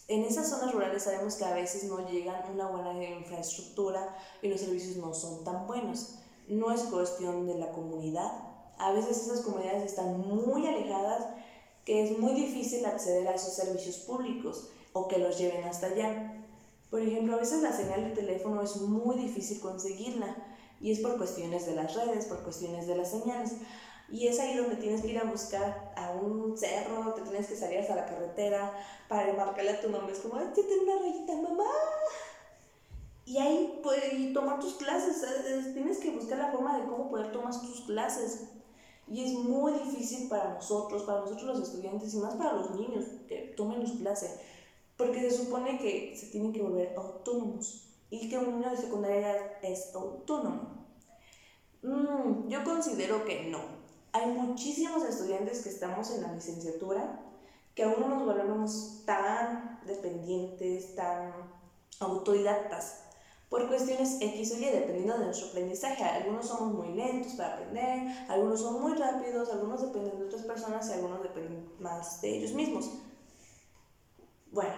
En 0.08 0.24
esas 0.24 0.50
zonas 0.50 0.72
rurales 0.74 1.03
sabemos 1.03 1.36
que 1.36 1.46
a 1.46 1.53
veces 1.53 1.86
no 1.86 2.08
llegan 2.08 2.53
una 2.53 2.67
buena 2.67 3.03
infraestructura 3.03 4.15
y 4.41 4.50
los 4.50 4.62
servicios 4.62 4.98
no 4.98 5.13
son 5.13 5.44
tan 5.44 5.65
buenos. 5.65 6.20
no 6.48 6.72
es 6.72 6.82
cuestión 6.82 7.48
de 7.48 7.58
la 7.58 7.72
comunidad. 7.72 8.32
A 8.77 8.91
veces 8.91 9.25
esas 9.25 9.41
comunidades 9.41 9.84
están 9.84 10.20
muy 10.20 10.67
alejadas 10.67 11.25
que 11.86 12.03
es 12.03 12.17
muy 12.20 12.34
difícil 12.34 12.86
acceder 12.86 13.27
a 13.27 13.36
esos 13.36 13.53
servicios 13.53 13.98
públicos 13.98 14.70
o 14.91 15.08
que 15.08 15.20
los 15.20 15.38
lleven 15.38 15.63
hasta 15.63 15.88
allá. 15.88 16.44
Por 16.89 17.01
ejemplo, 17.01 17.36
a 17.36 17.39
veces 17.39 17.62
la 17.62 17.72
señal 17.72 18.03
de 18.03 18.15
teléfono 18.15 18.62
es 18.62 18.77
muy 18.77 19.17
difícil 19.17 19.60
conseguirla 19.60 20.36
y 20.82 20.91
es 20.91 21.00
por 21.00 21.17
cuestiones 21.17 21.65
de 21.65 21.75
las 21.75 21.96
redes, 21.96 22.25
por 22.25 22.44
cuestiones 22.44 22.88
de 22.88 22.96
las 22.96 23.12
señales. 23.12 23.53
Y 24.09 24.27
es 24.27 24.39
ahí 24.39 24.55
donde 24.55 24.75
tienes 24.75 25.01
que 25.01 25.09
ir 25.09 25.19
a 25.19 25.24
buscar 25.24 25.93
a 25.95 26.12
un 26.12 26.57
cerro, 26.57 27.13
te 27.13 27.21
tienes 27.21 27.47
que 27.47 27.55
salir 27.55 27.79
hasta 27.79 27.95
la 27.95 28.05
carretera 28.05 28.71
para 29.07 29.33
marcarle 29.33 29.71
a 29.71 29.81
tu 29.81 29.89
nombre. 29.89 30.13
Es 30.13 30.19
como, 30.19 30.35
ay, 30.35 30.47
tiene 30.53 30.77
una 30.83 31.00
rayita, 31.00 31.33
mamá. 31.33 31.65
Y 33.25 33.38
ahí 33.38 33.79
puedes 33.81 34.33
tomar 34.33 34.59
tus 34.59 34.75
clases. 34.75 35.25
Tienes 35.74 35.97
que 35.97 36.12
buscar 36.12 36.38
la 36.38 36.51
forma 36.51 36.77
de 36.77 36.85
cómo 36.85 37.09
poder 37.09 37.31
tomar 37.31 37.51
tus 37.59 37.81
clases. 37.81 38.50
Y 39.07 39.24
es 39.24 39.33
muy 39.33 39.74
difícil 39.74 40.27
para 40.29 40.55
nosotros, 40.55 41.03
para 41.03 41.21
nosotros 41.21 41.43
los 41.43 41.67
estudiantes 41.67 42.13
y 42.13 42.17
más 42.17 42.35
para 42.35 42.53
los 42.53 42.71
niños 42.71 43.05
que 43.27 43.53
tomen 43.55 43.85
su 43.85 44.00
clase, 44.00 44.39
porque 44.97 45.29
se 45.29 45.45
supone 45.45 45.77
que 45.77 46.15
se 46.17 46.27
tienen 46.27 46.51
que 46.51 46.63
volver 46.63 46.95
autónomos 46.97 47.88
y 48.09 48.29
que 48.29 48.38
un 48.38 48.57
niño 48.59 48.71
de 48.71 48.77
secundaria 48.77 49.59
es 49.62 49.93
autónomo. 49.93 50.88
Mm, 51.83 52.47
yo 52.47 52.63
considero 52.63 53.24
que 53.25 53.45
no. 53.45 53.75
Hay 54.15 54.27
muchísimos 54.27 55.03
estudiantes 55.03 55.62
que 55.62 55.67
estamos 55.67 56.10
en 56.12 56.22
la 56.22 56.31
licenciatura 56.31 57.19
que 57.75 57.84
aún 57.84 58.00
no 58.00 58.07
nos 58.07 58.25
volvemos 58.25 59.01
tan 59.05 59.81
dependientes, 59.86 60.95
tan 60.95 61.34
autodidactas 62.00 63.01
por 63.50 63.67
cuestiones 63.67 64.22
X 64.22 64.53
o 64.53 64.57
Y, 64.57 64.67
dependiendo 64.67 65.17
de 65.17 65.25
nuestro 65.25 65.50
aprendizaje. 65.50 66.01
Algunos 66.05 66.48
somos 66.48 66.74
muy 66.74 66.95
lentos 66.95 67.34
para 67.34 67.55
aprender, 67.55 68.25
algunos 68.29 68.62
son 68.62 68.81
muy 68.81 68.93
rápidos, 68.93 69.51
algunos 69.51 69.81
dependen 69.81 70.17
de 70.17 70.27
otras 70.27 70.43
personas 70.43 70.89
y 70.89 70.93
algunos 70.93 71.22
dependen 71.22 71.69
más 71.81 72.22
de 72.22 72.38
ellos 72.38 72.53
mismos. 72.53 72.89
Bueno, 74.50 74.75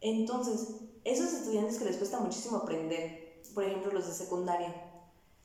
entonces, 0.00 0.76
esos 1.04 1.30
estudiantes 1.30 1.76
que 1.76 1.84
les 1.84 1.98
cuesta 1.98 2.20
muchísimo 2.20 2.56
aprender, 2.56 3.42
por 3.54 3.64
ejemplo 3.64 3.92
los 3.92 4.06
de 4.06 4.14
secundaria 4.14 4.74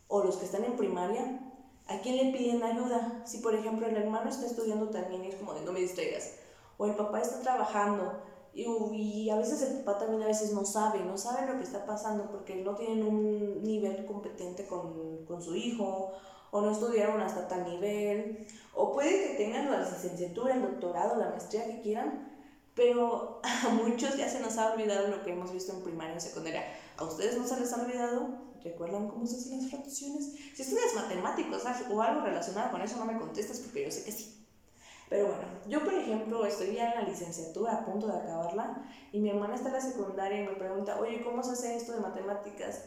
o 0.08 0.24
los 0.24 0.38
que 0.38 0.46
están 0.46 0.63
en 0.63 0.77
primaria, 0.77 1.50
¿a 1.91 2.01
quién 2.01 2.17
le 2.17 2.38
piden 2.38 2.63
ayuda? 2.63 3.24
Si 3.25 3.39
por 3.39 3.55
ejemplo 3.55 3.88
el 3.88 3.98
hermano 3.98 4.29
está 4.29 4.45
estudiando 4.45 4.89
también 4.89 5.24
y 5.25 5.27
es 5.29 5.36
como 5.36 5.53
de 5.53 5.62
no 5.62 5.71
me 5.71 5.81
distraigas, 5.81 6.36
o 6.77 6.86
el 6.86 6.95
papá 6.95 7.21
está 7.21 7.41
trabajando 7.41 8.24
y, 8.53 9.29
a 9.29 9.38
veces 9.38 9.62
el 9.62 9.83
papá 9.83 10.00
también 10.00 10.24
a 10.24 10.27
veces 10.27 10.51
no 10.51 10.65
sabe, 10.65 11.00
no 11.00 11.17
sabe 11.17 11.48
lo 11.48 11.57
que 11.57 11.63
está 11.63 11.86
pasando 11.86 12.29
porque 12.31 12.55
no 12.55 12.75
tienen 12.75 13.05
un 13.05 13.63
nivel 13.63 14.05
competente 14.05 14.67
con, 14.67 15.25
con 15.25 15.41
su 15.41 15.55
hijo 15.55 16.12
o 16.51 16.62
no 16.62 16.71
estudiaron 16.71 17.21
hasta 17.21 17.48
tal 17.48 17.63
nivel, 17.63 18.45
o 18.75 18.91
puede 18.91 19.29
que 19.29 19.36
tengan 19.36 19.71
la 19.71 19.89
licenciatura, 19.89 20.53
el 20.53 20.62
doctorado, 20.62 21.15
la 21.15 21.29
maestría 21.29 21.65
que 21.65 21.81
quieran, 21.81 22.29
pero 22.75 23.39
a 23.65 23.69
muchos 23.69 24.17
ya 24.17 24.29
se 24.29 24.41
nos 24.41 24.57
ha 24.57 24.74
olvidado 24.74 25.07
lo 25.07 25.24
que 25.24 25.31
hemos 25.31 25.51
visto 25.53 25.71
en 25.71 25.81
primaria 25.81 26.17
y 26.17 26.19
secundaria. 26.19 26.65
¿A 26.98 27.05
ustedes 27.05 27.38
no 27.38 27.48
se 27.48 27.60
les 27.60 27.71
ha 27.71 27.81
olvidado? 27.81 28.50
¿Recuerdan 28.63 29.08
cómo 29.08 29.25
se 29.25 29.38
hacen 29.38 29.62
las 29.62 29.70
fracciones? 29.70 30.34
Si 30.56 30.62
estudias 30.62 30.94
matemáticos 30.96 31.63
o 31.91 32.01
algo 32.01 32.22
relacionado 32.22 32.72
con 32.72 32.82
eso, 32.82 32.98
no 32.98 33.06
me 33.06 33.20
contestes 33.20 33.60
porque 33.60 33.86
yo 33.86 33.91
sé 33.91 34.03
que 34.03 34.12
sí. 34.12 34.46
Pero 35.10 35.27
bueno, 35.27 35.44
yo 35.68 35.84
por 35.84 35.94
ejemplo 35.94 36.46
estoy 36.46 36.75
ya 36.75 36.91
en 36.91 37.01
la 37.01 37.10
licenciatura 37.10 37.74
a 37.74 37.86
punto 37.86 38.08
de 38.08 38.18
acabarla 38.18 38.82
y 39.12 39.20
mi 39.20 39.30
hermana 39.30 39.56
está 39.56 39.68
en 39.68 39.74
la 39.74 39.82
secundaria 39.82 40.41
y 40.41 40.48
me 40.48 40.56
pregunta, 40.56 41.00
oye, 41.01 41.22
¿cómo 41.22 41.44
se 41.44 41.51
hace 41.51 41.75
esto 41.75 41.91
de 41.91 42.00
matemáticas? 42.00 42.86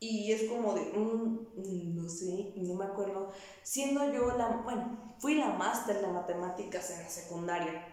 Y 0.00 0.32
es 0.32 0.50
como 0.50 0.74
de, 0.74 0.80
mm, 0.80 1.94
no 1.94 2.08
sé, 2.08 2.54
no 2.56 2.74
me 2.74 2.86
acuerdo. 2.86 3.30
Siendo 3.62 4.10
yo 4.12 4.36
la, 4.36 4.62
bueno, 4.64 5.14
fui 5.18 5.34
la 5.34 5.52
máster 5.52 6.00
de 6.00 6.06
matemáticas 6.06 6.90
en 6.90 7.02
la 7.02 7.08
secundaria. 7.08 7.86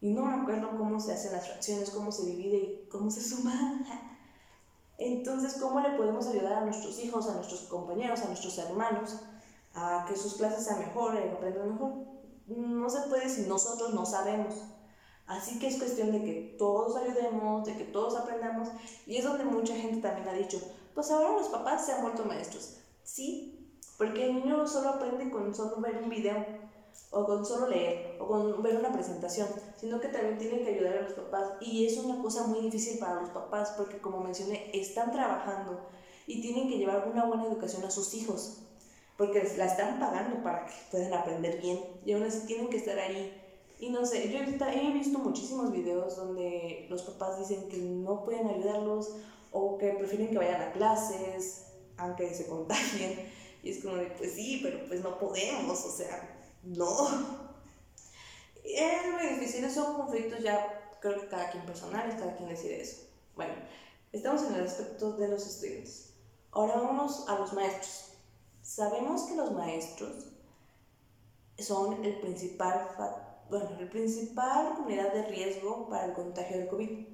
Y 0.00 0.12
no 0.12 0.26
me 0.26 0.34
acuerdo 0.34 0.76
cómo 0.76 1.00
se 1.00 1.14
hacen 1.14 1.32
las 1.32 1.48
fracciones, 1.48 1.90
cómo 1.90 2.12
se 2.12 2.26
divide 2.26 2.56
y 2.58 2.88
cómo 2.90 3.10
se 3.10 3.22
suma. 3.22 4.12
Entonces, 4.98 5.58
¿cómo 5.60 5.80
le 5.80 5.90
podemos 5.90 6.26
ayudar 6.28 6.54
a 6.54 6.64
nuestros 6.64 6.98
hijos, 7.00 7.28
a 7.28 7.34
nuestros 7.34 7.62
compañeros, 7.62 8.20
a 8.22 8.26
nuestros 8.28 8.56
hermanos 8.58 9.16
a 9.74 10.04
que 10.08 10.16
sus 10.16 10.34
clases 10.34 10.64
sean 10.64 10.78
mejores, 10.78 11.32
aprendan 11.32 11.72
mejor? 11.72 12.14
no 12.46 12.88
se 12.90 13.08
puede 13.08 13.28
si 13.28 13.42
nosotros 13.42 13.94
no 13.94 14.04
sabemos. 14.04 14.54
Así 15.26 15.58
que 15.58 15.68
es 15.68 15.78
cuestión 15.78 16.12
de 16.12 16.22
que 16.22 16.56
todos 16.58 16.96
ayudemos, 16.96 17.64
de 17.64 17.76
que 17.76 17.84
todos 17.84 18.16
aprendamos. 18.16 18.68
Y 19.06 19.16
es 19.16 19.24
donde 19.24 19.44
mucha 19.44 19.74
gente 19.74 20.00
también 20.00 20.28
ha 20.28 20.32
dicho, 20.32 20.60
pues 20.94 21.10
ahora 21.10 21.32
los 21.32 21.48
papás 21.48 21.86
se 21.86 21.92
han 21.92 22.02
vuelto 22.02 22.24
maestros. 22.24 22.76
Sí, 23.02 23.70
porque 23.96 24.26
el 24.26 24.34
niño 24.34 24.66
solo 24.66 24.90
aprende 24.90 25.30
con 25.30 25.54
solo 25.54 25.80
ver 25.80 26.02
un 26.02 26.10
video, 26.10 26.44
o 27.10 27.24
con 27.24 27.44
solo 27.44 27.68
leer, 27.68 28.16
o 28.20 28.26
con 28.26 28.62
ver 28.62 28.76
una 28.76 28.92
presentación, 28.92 29.48
sino 29.76 30.00
que 30.00 30.08
también 30.08 30.38
tiene 30.38 30.62
que 30.62 30.74
ayudar 30.74 30.98
a 30.98 31.02
los 31.02 31.12
papás. 31.12 31.52
Y 31.60 31.86
es 31.86 31.96
una 31.98 32.20
cosa 32.20 32.46
muy 32.46 32.60
difícil 32.60 32.98
para 32.98 33.20
los 33.20 33.30
papás, 33.30 33.74
porque 33.76 33.98
como 33.98 34.20
mencioné, 34.20 34.70
están 34.72 35.12
trabajando 35.12 35.80
y 36.26 36.40
tienen 36.40 36.68
que 36.68 36.78
llevar 36.78 37.08
una 37.08 37.26
buena 37.26 37.46
educación 37.46 37.84
a 37.84 37.90
sus 37.90 38.14
hijos 38.14 38.64
porque 39.16 39.42
la 39.56 39.66
están 39.66 40.00
pagando 40.00 40.42
para 40.42 40.66
que 40.66 40.72
puedan 40.90 41.12
aprender 41.12 41.60
bien 41.60 41.78
y 42.04 42.12
aún 42.12 42.24
así 42.24 42.46
tienen 42.46 42.68
que 42.68 42.78
estar 42.78 42.98
ahí. 42.98 43.40
Y 43.78 43.90
no 43.90 44.06
sé, 44.06 44.30
yo 44.30 44.38
he 44.38 44.92
visto 44.92 45.18
muchísimos 45.18 45.70
videos 45.70 46.16
donde 46.16 46.86
los 46.88 47.02
papás 47.02 47.38
dicen 47.38 47.68
que 47.68 47.76
no 47.76 48.24
pueden 48.24 48.48
ayudarlos 48.48 49.16
o 49.52 49.78
que 49.78 49.90
prefieren 49.90 50.30
que 50.30 50.38
vayan 50.38 50.62
a 50.62 50.72
clases 50.72 51.66
aunque 51.96 52.34
se 52.34 52.46
contagien. 52.46 53.32
Y 53.62 53.70
es 53.70 53.82
como 53.82 53.96
de, 53.96 54.06
pues 54.18 54.32
sí, 54.32 54.60
pero 54.62 54.78
pues 54.86 55.00
no 55.02 55.18
podemos, 55.18 55.84
o 55.84 55.90
sea, 55.90 56.33
no. 56.66 57.44
Es 58.64 59.12
muy 59.12 59.34
difícil, 59.34 59.70
son 59.70 59.94
conflictos 59.94 60.40
ya, 60.42 60.90
creo 61.00 61.20
que 61.20 61.28
cada 61.28 61.50
quien 61.50 61.64
personales, 61.66 62.14
cada 62.14 62.34
quien 62.34 62.48
decide 62.48 62.80
eso. 62.80 63.02
Bueno, 63.36 63.54
estamos 64.12 64.42
en 64.44 64.54
el 64.54 64.66
aspecto 64.66 65.12
de 65.12 65.28
los 65.28 65.46
estudiantes. 65.46 66.14
Ahora 66.50 66.76
vamos 66.76 67.28
a 67.28 67.38
los 67.38 67.52
maestros. 67.52 68.12
Sabemos 68.62 69.24
que 69.24 69.36
los 69.36 69.52
maestros 69.52 70.26
son 71.58 72.04
el 72.04 72.20
principal, 72.20 72.88
bueno, 73.50 73.68
el 73.78 73.88
principal 73.88 74.74
comunidad 74.74 75.12
de 75.12 75.26
riesgo 75.26 75.88
para 75.88 76.06
el 76.06 76.12
contagio 76.14 76.58
del 76.58 76.68
COVID, 76.68 77.06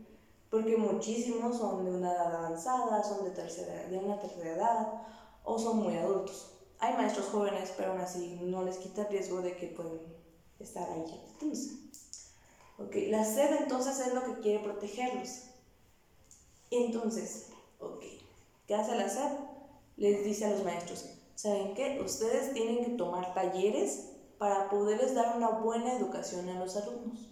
porque 0.50 0.76
muchísimos 0.76 1.58
son 1.58 1.84
de 1.84 1.90
una 1.90 2.12
edad 2.12 2.36
avanzada, 2.36 3.02
son 3.02 3.24
de, 3.24 3.30
tercera, 3.30 3.88
de 3.88 3.98
una 3.98 4.18
tercera 4.18 4.52
edad 4.52 5.02
o 5.44 5.58
son 5.58 5.78
muy 5.78 5.96
adultos. 5.96 6.49
Hay 6.80 6.94
maestros 6.94 7.26
jóvenes, 7.26 7.72
pero 7.76 7.92
aún 7.92 8.00
así 8.00 8.38
no 8.42 8.62
les 8.62 8.78
quita 8.78 9.02
el 9.02 9.08
riesgo 9.08 9.42
de 9.42 9.54
que 9.56 9.68
pueden 9.68 10.00
estar 10.58 10.88
ahí. 10.90 11.04
Entonces, 11.32 11.76
okay, 12.78 13.10
la 13.10 13.24
sed 13.24 13.54
entonces 13.60 14.00
es 14.00 14.14
lo 14.14 14.24
que 14.24 14.40
quiere 14.40 14.64
protegerlos. 14.64 15.42
Entonces, 16.70 17.48
ok, 17.80 18.02
¿qué 18.66 18.74
hace 18.74 18.94
la 18.94 19.08
sed? 19.08 19.30
Les 19.96 20.24
dice 20.24 20.46
a 20.46 20.50
los 20.50 20.64
maestros, 20.64 21.04
¿saben 21.34 21.74
qué? 21.74 22.00
Ustedes 22.02 22.54
tienen 22.54 22.84
que 22.84 22.92
tomar 22.92 23.34
talleres 23.34 24.12
para 24.38 24.70
poderles 24.70 25.14
dar 25.14 25.36
una 25.36 25.50
buena 25.50 25.92
educación 25.92 26.48
a 26.48 26.58
los 26.58 26.76
alumnos. 26.76 27.30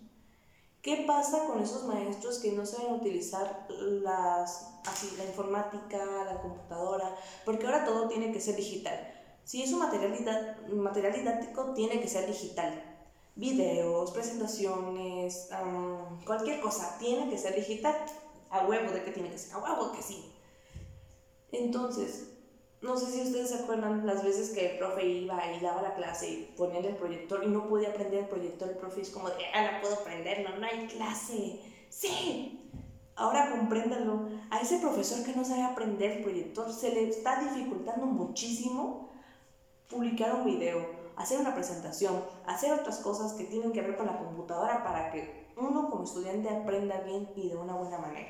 ¿Qué 0.83 1.05
pasa 1.07 1.47
con 1.47 1.63
esos 1.63 1.85
maestros 1.85 2.39
que 2.39 2.53
no 2.53 2.67
saben 2.67 2.93
utilizar 2.93 3.67
las, 3.69 4.75
así, 4.85 5.17
la 5.17 5.25
informática, 5.25 6.05
la 6.25 6.41
computadora? 6.41 7.17
Porque 7.45 7.67
ahora 7.67 7.85
todo 7.85 8.09
tiene 8.09 8.31
que 8.31 8.41
ser 8.41 8.57
digital. 8.57 9.18
Si 9.49 9.63
es 9.63 9.73
un 9.73 9.79
material, 9.79 10.59
material 10.75 11.15
didáctico, 11.15 11.73
tiene 11.73 12.03
que 12.03 12.07
ser 12.07 12.27
digital. 12.27 12.85
Videos, 13.35 14.11
presentaciones, 14.11 15.49
cualquier 16.27 16.61
cosa, 16.61 16.99
tiene 16.99 17.31
que 17.31 17.39
ser 17.39 17.55
digital. 17.55 17.97
A 18.51 18.67
huevo 18.67 18.93
de 18.93 19.03
que 19.05 19.11
tiene 19.11 19.31
que 19.31 19.39
ser, 19.39 19.55
a 19.55 19.59
huevo 19.61 19.93
que 19.93 20.03
sí. 20.03 20.35
Entonces, 21.51 22.29
no 22.83 22.99
sé 22.99 23.07
si 23.07 23.23
ustedes 23.23 23.49
se 23.49 23.63
acuerdan 23.63 24.07
las 24.07 24.23
veces 24.23 24.51
que 24.51 24.73
el 24.73 24.79
profe 24.79 25.07
iba 25.07 25.41
y 25.55 25.61
daba 25.61 25.81
la 25.81 25.95
clase 25.95 26.29
y 26.29 26.55
ponía 26.55 26.81
el 26.81 26.97
proyector 26.97 27.43
y 27.43 27.49
no 27.49 27.71
podía 27.71 27.89
aprender 27.89 28.25
el 28.25 28.29
proyector. 28.29 28.69
El 28.69 28.77
profe 28.77 29.01
es 29.01 29.09
como 29.09 29.31
de, 29.31 29.47
ah, 29.55 29.73
no 29.73 29.81
puedo 29.81 29.95
aprenderlo, 29.95 30.59
no 30.59 30.67
hay 30.67 30.87
clase. 30.89 31.59
Sí, 31.89 32.71
ahora 33.17 33.51
compréndalo. 33.51 34.29
A 34.51 34.61
ese 34.61 34.79
profesor 34.79 35.25
que 35.25 35.33
no 35.33 35.43
sabe 35.43 35.63
aprender 35.63 36.19
el 36.19 36.23
proyector 36.23 36.71
se 36.71 36.93
le 36.93 37.09
está 37.09 37.41
dificultando 37.41 38.05
muchísimo 38.05 39.08
publicar 39.89 40.35
un 40.35 40.45
video, 40.45 40.87
hacer 41.17 41.41
una 41.41 41.55
presentación, 41.55 42.23
hacer 42.47 42.73
otras 42.73 42.99
cosas 42.99 43.33
que 43.33 43.45
tienen 43.45 43.73
que 43.73 43.83
ver 43.83 43.97
con 43.97 44.07
la 44.07 44.19
computadora 44.19 44.85
para 44.85 45.11
que 45.11 45.49
uno 45.57 45.91
como 45.91 46.05
estudiante 46.05 46.49
aprenda 46.49 47.01
bien 47.01 47.29
y 47.35 47.49
de 47.49 47.57
una 47.57 47.75
buena 47.75 47.99
manera. 47.99 48.29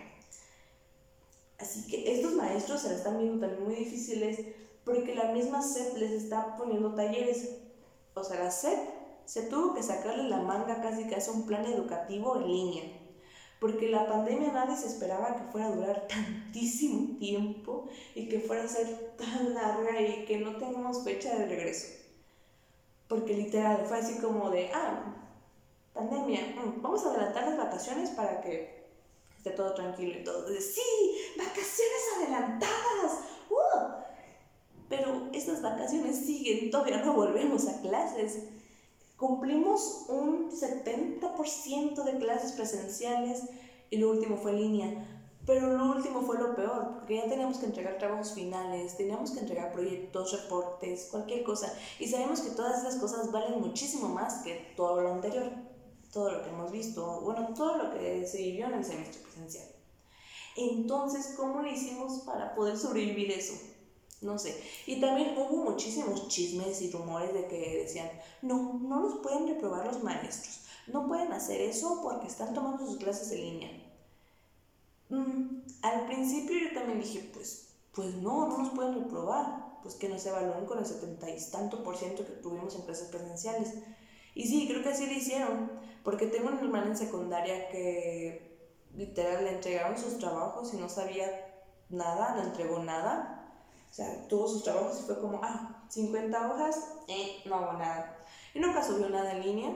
Así 1.58 1.86
que 1.88 2.14
estos 2.14 2.34
maestros 2.34 2.82
se 2.82 2.94
están 2.94 3.18
viendo 3.18 3.40
también 3.40 3.64
muy 3.64 3.74
difíciles 3.74 4.40
porque 4.84 5.14
la 5.14 5.32
misma 5.32 5.60
SEP 5.60 5.96
les 5.98 6.12
está 6.12 6.56
poniendo 6.56 6.94
talleres. 6.94 7.56
O 8.14 8.22
sea, 8.22 8.42
la 8.42 8.50
SEP 8.50 8.78
se 9.24 9.42
tuvo 9.42 9.74
que 9.74 9.82
sacarle 9.82 10.28
la 10.28 10.38
manga 10.38 10.80
casi 10.80 11.06
que 11.06 11.16
hace 11.16 11.30
un 11.30 11.46
plan 11.46 11.66
educativo 11.66 12.36
en 12.36 12.46
línea. 12.46 12.84
Porque 13.60 13.88
la 13.88 14.06
pandemia 14.06 14.52
nadie 14.52 14.76
se 14.76 14.86
esperaba 14.86 15.36
que 15.36 15.50
fuera 15.50 15.68
a 15.68 15.74
durar 15.74 16.06
tantísimo 16.08 17.18
tiempo 17.18 17.88
y 18.14 18.28
que 18.28 18.40
fuera 18.40 18.64
a 18.64 18.68
ser 18.68 19.16
tan 19.16 19.54
larga 19.54 20.00
y 20.00 20.24
que 20.24 20.38
no 20.38 20.56
tengamos 20.56 21.04
fecha 21.04 21.36
de 21.36 21.46
regreso. 21.46 21.88
Porque 23.08 23.34
literal 23.34 23.84
fue 23.86 23.98
así 23.98 24.20
como 24.20 24.50
de, 24.50 24.70
ah, 24.72 25.14
pandemia, 25.94 26.54
mm, 26.56 26.82
vamos 26.82 27.04
a 27.04 27.10
adelantar 27.10 27.48
las 27.48 27.56
vacaciones 27.56 28.10
para 28.10 28.40
que 28.40 28.86
esté 29.36 29.50
todo 29.50 29.74
tranquilo. 29.74 30.42
De, 30.42 30.60
sí, 30.60 30.82
vacaciones 31.36 32.02
adelantadas. 32.16 33.24
¡Uh! 33.50 33.98
Pero 34.88 35.28
estas 35.32 35.62
vacaciones 35.62 36.16
siguen, 36.24 36.70
todavía 36.70 37.02
no 37.02 37.14
volvemos 37.14 37.66
a 37.68 37.80
clases. 37.80 38.44
Cumplimos 39.18 40.04
un 40.08 40.48
70% 40.52 42.04
de 42.04 42.18
clases 42.18 42.52
presenciales 42.52 43.42
y 43.90 43.96
lo 43.96 44.10
último 44.10 44.36
fue 44.36 44.52
línea. 44.52 45.04
Pero 45.44 45.76
lo 45.76 45.90
último 45.96 46.22
fue 46.22 46.38
lo 46.38 46.54
peor, 46.54 46.94
porque 46.94 47.16
ya 47.16 47.28
teníamos 47.28 47.58
que 47.58 47.66
entregar 47.66 47.98
trabajos 47.98 48.32
finales, 48.32 48.96
teníamos 48.96 49.32
que 49.32 49.40
entregar 49.40 49.72
proyectos, 49.72 50.30
reportes, 50.42 51.08
cualquier 51.10 51.42
cosa. 51.42 51.72
Y 51.98 52.06
sabemos 52.06 52.42
que 52.42 52.50
todas 52.50 52.78
esas 52.78 52.94
cosas 53.00 53.32
valen 53.32 53.60
muchísimo 53.60 54.08
más 54.08 54.42
que 54.44 54.72
todo 54.76 55.00
lo 55.00 55.12
anterior, 55.14 55.50
todo 56.12 56.30
lo 56.30 56.44
que 56.44 56.50
hemos 56.50 56.70
visto, 56.70 57.22
bueno, 57.22 57.54
todo 57.56 57.76
lo 57.76 57.90
que 57.90 58.24
se 58.24 58.38
vivió 58.38 58.66
en 58.66 58.74
el 58.74 58.84
semestre 58.84 59.20
presencial. 59.22 59.66
Entonces, 60.56 61.34
¿cómo 61.36 61.62
lo 61.62 61.68
hicimos 61.68 62.20
para 62.20 62.54
poder 62.54 62.78
sobrevivir 62.78 63.32
eso? 63.32 63.54
No 64.20 64.38
sé. 64.38 64.60
Y 64.86 65.00
también 65.00 65.34
hubo 65.36 65.70
muchísimos 65.70 66.28
chismes 66.28 66.82
y 66.82 66.90
rumores 66.90 67.32
de 67.32 67.46
que 67.46 67.82
decían, 67.82 68.10
no, 68.42 68.78
no 68.82 69.00
los 69.00 69.18
pueden 69.18 69.46
reprobar 69.46 69.86
los 69.86 70.02
maestros, 70.02 70.60
no 70.88 71.06
pueden 71.06 71.32
hacer 71.32 71.60
eso 71.60 72.00
porque 72.02 72.26
están 72.26 72.54
tomando 72.54 72.86
sus 72.86 72.96
clases 72.96 73.30
en 73.32 73.40
línea. 73.40 73.70
Mm, 75.10 75.62
al 75.82 76.06
principio 76.06 76.58
yo 76.58 76.74
también 76.74 77.00
dije, 77.00 77.30
pues, 77.32 77.68
pues 77.92 78.14
no, 78.16 78.48
no 78.48 78.58
nos 78.58 78.70
pueden 78.70 78.94
reprobar, 78.94 79.78
pues 79.82 79.94
que 79.94 80.08
nos 80.08 80.24
evalúen 80.26 80.66
con 80.66 80.78
el 80.78 80.86
70 80.86 81.30
y 81.30 81.50
tanto 81.50 81.82
por 81.82 81.96
ciento 81.96 82.26
que 82.26 82.32
tuvimos 82.32 82.74
en 82.74 82.82
clases 82.82 83.08
presenciales. 83.08 83.74
Y 84.34 84.46
sí, 84.46 84.68
creo 84.68 84.82
que 84.82 84.90
así 84.90 85.06
lo 85.06 85.12
hicieron, 85.12 85.70
porque 86.04 86.26
tengo 86.26 86.48
una 86.48 86.60
hermana 86.60 86.86
en 86.86 86.96
secundaria 86.96 87.68
que 87.70 88.58
literal 88.96 89.44
le 89.44 89.54
entregaron 89.54 89.96
sus 89.96 90.18
trabajos 90.18 90.74
y 90.74 90.76
no 90.76 90.88
sabía 90.88 91.28
nada, 91.88 92.34
no 92.34 92.42
entregó 92.42 92.80
nada 92.80 93.37
o 93.90 93.94
sea, 93.94 94.28
tuvo 94.28 94.46
sus 94.46 94.62
trabajos 94.62 95.00
y 95.00 95.02
fue 95.04 95.18
como, 95.18 95.40
ah, 95.42 95.84
50 95.88 96.52
hojas, 96.52 96.92
eh, 97.08 97.42
no 97.46 97.56
hago 97.56 97.78
nada. 97.78 98.18
Y 98.54 98.60
nunca 98.60 98.84
subió 98.84 99.08
nada 99.08 99.32
en 99.32 99.42
línea 99.42 99.70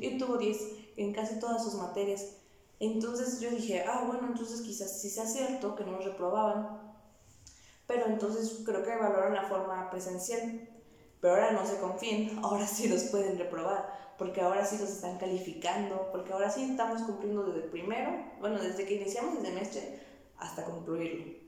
y 0.00 0.18
tuvo 0.18 0.38
10 0.38 0.58
en 0.96 1.12
casi 1.12 1.38
todas 1.38 1.62
sus 1.62 1.74
materias. 1.74 2.36
Entonces 2.80 3.40
yo 3.40 3.50
dije, 3.50 3.84
ah, 3.86 4.04
bueno, 4.06 4.28
entonces 4.28 4.62
quizás 4.62 5.00
sí 5.00 5.10
sea 5.10 5.26
cierto 5.26 5.76
que 5.76 5.84
no 5.84 5.98
reprobaban. 5.98 6.80
Pero 7.86 8.06
entonces 8.06 8.62
creo 8.64 8.82
que 8.82 8.96
valoran 8.96 9.34
la 9.34 9.44
forma 9.44 9.90
presencial. 9.90 10.68
Pero 11.20 11.34
ahora 11.34 11.52
no 11.52 11.64
se 11.64 11.78
confíen, 11.78 12.38
ahora 12.42 12.66
sí 12.66 12.88
los 12.88 13.04
pueden 13.04 13.38
reprobar, 13.38 14.14
porque 14.18 14.40
ahora 14.40 14.64
sí 14.64 14.78
los 14.78 14.90
están 14.90 15.18
calificando, 15.18 16.08
porque 16.10 16.32
ahora 16.32 16.50
sí 16.50 16.64
estamos 16.64 17.02
cumpliendo 17.02 17.44
desde 17.44 17.68
primero, 17.68 18.10
bueno, 18.40 18.60
desde 18.60 18.84
que 18.84 18.94
iniciamos 18.94 19.38
el 19.38 19.46
semestre 19.46 20.00
hasta 20.38 20.64
concluirlo. 20.64 21.41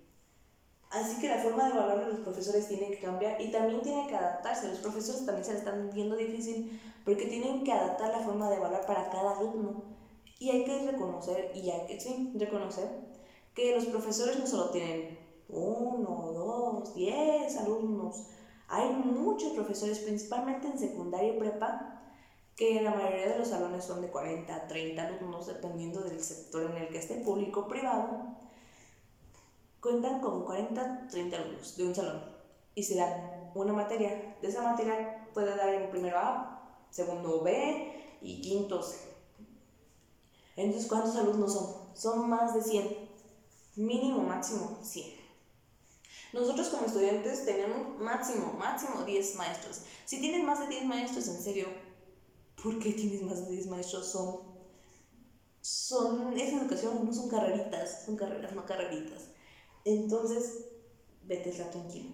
Así 0.95 1.21
que 1.21 1.29
la 1.29 1.39
forma 1.39 1.65
de 1.65 1.71
evaluar 1.71 2.05
a 2.05 2.09
los 2.09 2.21
profesores 2.21 2.69
tiene 2.69 2.89
que 2.89 3.01
cambiar 3.01 3.41
y 3.41 3.51
también 3.51 3.83
tiene 3.83 4.07
que 4.07 4.15
adaptarse. 4.15 4.69
Los 4.69 4.79
profesores 4.79 5.27
también 5.27 5.45
se 5.45 5.53
le 5.53 5.59
están 5.59 5.91
viendo 5.93 6.15
difícil 6.15 6.81
porque 7.05 7.27
tienen 7.27 7.65
que 7.65 7.73
adaptar 7.73 8.13
la 8.13 8.21
forma 8.21 8.49
de 8.49 8.57
evaluar 8.57 8.87
para 8.87 9.11
cada 9.11 9.37
alumno. 9.37 9.83
Y 10.39 10.51
hay 10.51 10.65
que 10.65 10.87
reconocer, 10.93 11.51
y 11.53 11.69
hay 11.69 11.87
que 11.89 11.99
sí, 11.99 12.33
reconocer, 12.37 12.89
que 13.55 13.75
los 13.75 13.87
profesores 13.87 14.39
no 14.39 14.47
solo 14.47 14.71
tienen 14.71 15.19
uno, 15.49 16.33
dos, 16.33 16.95
diez 16.95 17.57
alumnos. 17.57 18.29
Hay 18.69 18.91
muchos 18.91 19.53
profesores, 19.53 19.99
principalmente 19.99 20.69
en 20.69 20.79
secundaria 20.79 21.35
y 21.35 21.39
prepa, 21.41 22.03
que 22.55 22.83
la 22.83 22.93
mayoría 22.93 23.31
de 23.31 23.39
los 23.41 23.49
salones 23.49 23.85
son 23.85 24.01
de 24.01 24.11
40, 24.11 24.69
30 24.69 25.03
alumnos, 25.03 25.49
dependiendo 25.49 26.03
del 26.03 26.23
sector 26.23 26.71
en 26.71 26.77
el 26.77 26.89
que 26.89 26.99
esté, 26.99 27.17
público 27.17 27.61
o 27.61 27.69
privado 27.69 28.44
cuentan 29.85 30.19
con 30.23 30.47
40, 30.47 31.09
30 31.09 31.37
alumnos 31.37 31.77
de 31.77 31.85
un 31.85 31.95
salón 31.95 32.23
y 32.75 32.83
se 32.83 32.95
dan 32.97 33.51
una 33.55 33.75
materia. 33.75 34.35
De 34.41 34.49
esa 34.49 34.63
materia 34.63 35.29
puede 35.35 35.55
dar 35.55 35.75
en 35.75 35.91
primero 35.91 36.19
A, 36.19 36.87
segundo 36.91 37.43
B 37.43 38.19
y 38.23 38.41
quinto 38.41 38.83
C. 38.83 38.97
Entonces, 40.57 40.89
¿cuántos 40.89 41.15
alumnos 41.17 41.53
son? 41.53 41.95
Son 41.95 42.31
más 42.31 42.55
de 42.55 42.63
100. 42.63 43.11
Mínimo, 43.77 44.23
máximo 44.23 44.79
100. 44.83 45.07
Nosotros 46.33 46.69
como 46.69 46.87
estudiantes 46.87 47.45
tenemos 47.45 48.01
máximo, 48.01 48.55
máximo 48.59 49.03
10 49.03 49.37
maestros. 49.37 49.83
Si 50.07 50.19
tienes 50.19 50.45
más 50.45 50.61
de 50.61 50.69
10 50.69 50.87
maestros, 50.87 51.29
en 51.29 51.43
serio, 51.43 51.67
¿por 52.63 52.79
qué 52.79 52.93
tienes 52.93 53.21
más 53.21 53.45
de 53.45 53.53
10 53.53 53.67
maestros? 53.67 54.11
Son, 54.11 54.41
son, 55.61 56.33
es 56.39 56.55
educación, 56.55 57.05
no 57.05 57.13
son 57.13 57.29
carreritas, 57.29 58.05
son 58.07 58.17
carreras, 58.17 58.55
no 58.55 58.65
carreritas. 58.65 59.34
Entonces, 59.85 60.67
vete 61.25 61.51
tranquilo. 61.51 62.11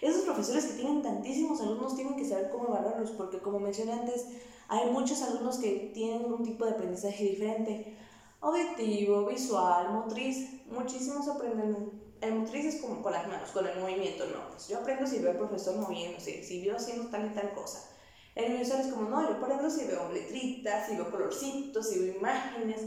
Esos 0.00 0.22
profesores 0.22 0.64
que 0.64 0.74
tienen 0.74 1.02
tantísimos 1.02 1.60
alumnos 1.60 1.94
tienen 1.94 2.16
que 2.16 2.24
saber 2.24 2.50
cómo 2.50 2.66
evaluarlos, 2.68 3.12
porque 3.12 3.38
como 3.38 3.60
mencioné 3.60 3.92
antes, 3.92 4.26
hay 4.68 4.90
muchos 4.90 5.22
alumnos 5.22 5.58
que 5.58 5.92
tienen 5.94 6.24
un 6.24 6.42
tipo 6.42 6.64
de 6.64 6.72
aprendizaje 6.72 7.24
diferente. 7.24 7.96
Auditivo, 8.40 9.26
visual, 9.26 9.92
motriz. 9.92 10.66
Muchísimos 10.66 11.28
aprenden. 11.28 12.02
El 12.20 12.34
motriz 12.34 12.64
es 12.64 12.80
como 12.80 13.00
con 13.00 13.12
las 13.12 13.28
manos, 13.28 13.50
con 13.50 13.66
el 13.66 13.78
movimiento, 13.78 14.24
no. 14.26 14.48
Pues 14.50 14.68
yo 14.68 14.78
aprendo 14.78 15.06
si 15.06 15.20
veo 15.20 15.30
al 15.30 15.38
profesor 15.38 15.76
moviéndose, 15.76 16.42
si 16.42 16.64
veo 16.64 16.76
haciendo 16.76 17.08
tal 17.08 17.30
y 17.30 17.34
tal 17.34 17.54
cosa. 17.54 17.88
El 18.34 18.56
visual 18.58 18.80
es 18.80 18.86
como, 18.88 19.08
no, 19.08 19.28
yo 19.28 19.36
aprendo 19.36 19.68
si 19.70 19.84
veo 19.84 20.10
letritas, 20.10 20.88
si 20.88 20.96
veo 20.96 21.10
colorcitos, 21.10 21.88
si 21.88 21.98
veo 22.00 22.16
imágenes. 22.16 22.86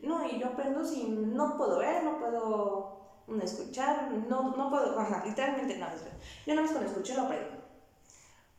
No, 0.00 0.26
y 0.26 0.40
yo 0.40 0.46
aprendo 0.46 0.84
si 0.84 1.04
no 1.04 1.56
puedo 1.56 1.78
ver, 1.78 2.02
no 2.02 2.18
puedo 2.18 2.95
escuchar, 3.42 4.12
no, 4.28 4.56
no 4.56 4.70
puedo, 4.70 4.98
ajá, 4.98 5.24
literalmente 5.24 5.76
nada. 5.78 5.94
Yo 6.46 6.54
nada 6.54 6.66
más 6.66 6.76
con 6.76 6.86
escuchar 6.86 7.16
lo 7.16 7.22
aprendo. 7.24 7.56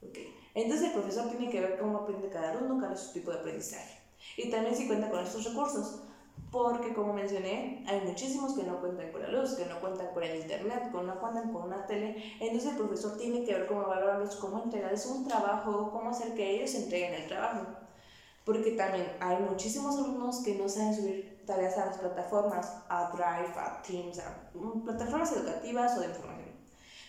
Okay. 0.09 0.35
Entonces 0.53 0.87
el 0.87 0.93
profesor 0.93 1.29
tiene 1.29 1.49
que 1.49 1.61
ver 1.61 1.77
cómo 1.79 1.99
aprende 1.99 2.29
cada 2.29 2.51
alumno, 2.51 2.91
es 2.91 2.99
su 2.99 3.13
tipo 3.13 3.31
de 3.31 3.39
aprendizaje. 3.39 3.99
Y 4.35 4.49
también 4.49 4.75
si 4.75 4.87
cuenta 4.87 5.09
con 5.09 5.23
estos 5.23 5.43
recursos, 5.45 6.01
porque 6.51 6.93
como 6.93 7.13
mencioné, 7.13 7.83
hay 7.87 8.01
muchísimos 8.01 8.53
que 8.53 8.63
no 8.63 8.79
cuentan 8.79 9.11
con 9.11 9.21
la 9.21 9.29
luz, 9.29 9.55
que 9.55 9.65
no 9.65 9.79
cuentan 9.79 10.13
con 10.13 10.23
el 10.23 10.37
internet, 10.37 10.91
que 10.91 11.01
no 11.01 11.19
cuentan 11.19 11.51
con 11.51 11.63
una 11.63 11.85
tele. 11.85 12.35
Entonces 12.39 12.71
el 12.71 12.77
profesor 12.77 13.17
tiene 13.17 13.43
que 13.43 13.53
ver 13.53 13.67
cómo 13.67 13.83
valorarlos, 13.83 14.35
cómo 14.37 14.63
entregarles 14.63 15.05
un 15.05 15.27
trabajo, 15.27 15.91
cómo 15.91 16.09
hacer 16.09 16.33
que 16.35 16.55
ellos 16.55 16.73
entreguen 16.75 17.13
el 17.13 17.27
trabajo. 17.27 17.65
Porque 18.45 18.71
también 18.71 19.11
hay 19.19 19.37
muchísimos 19.43 19.97
alumnos 19.97 20.39
que 20.39 20.55
no 20.55 20.69
saben 20.69 20.95
subir 20.95 21.36
tareas 21.47 21.77
a 21.77 21.87
las 21.87 21.97
plataformas, 21.97 22.83
a 22.89 23.09
Drive, 23.11 23.57
a 23.57 23.81
Teams, 23.81 24.19
a 24.19 24.51
mm, 24.53 24.83
plataformas 24.83 25.31
educativas 25.31 25.97
o 25.97 26.01
de 26.01 26.07
información. 26.07 26.51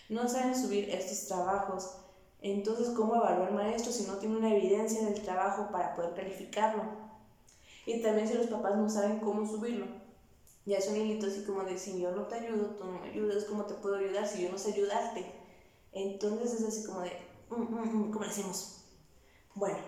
No 0.09 0.27
saben 0.27 0.55
subir 0.55 0.89
estos 0.89 1.27
trabajos. 1.27 1.97
Entonces, 2.41 2.89
¿cómo 2.95 3.15
evaluar 3.15 3.49
el 3.49 3.55
maestro 3.55 3.91
si 3.91 4.05
no 4.05 4.15
tiene 4.15 4.37
una 4.37 4.55
evidencia 4.55 5.05
del 5.05 5.21
trabajo 5.21 5.69
para 5.71 5.93
poder 5.93 6.15
calificarlo? 6.15 6.83
Y 7.85 8.01
también 8.01 8.27
si 8.27 8.33
los 8.33 8.47
papás 8.47 8.75
no 8.75 8.89
saben 8.89 9.19
cómo 9.19 9.45
subirlo. 9.45 9.85
Ya 10.65 10.77
es 10.77 10.87
un 10.87 10.95
hilito 10.95 11.27
así 11.27 11.43
como 11.43 11.63
de 11.63 11.77
si 11.77 11.99
yo 11.99 12.11
no 12.11 12.23
te 12.27 12.35
ayudo, 12.35 12.75
tú 12.75 12.85
no 12.85 12.99
me 12.99 13.09
ayudas, 13.09 13.45
¿cómo 13.45 13.65
te 13.65 13.73
puedo 13.75 13.97
ayudar 13.97 14.27
si 14.27 14.43
yo 14.43 14.51
no 14.51 14.57
sé 14.57 14.73
ayudarte? 14.73 15.25
Entonces 15.91 16.61
es 16.61 16.67
así 16.67 16.85
como 16.85 17.01
de, 17.01 17.11
mm, 17.49 17.55
mm, 17.55 18.11
¿cómo 18.11 18.23
lo 18.23 18.29
hacemos? 18.29 18.85
Bueno, 19.55 19.79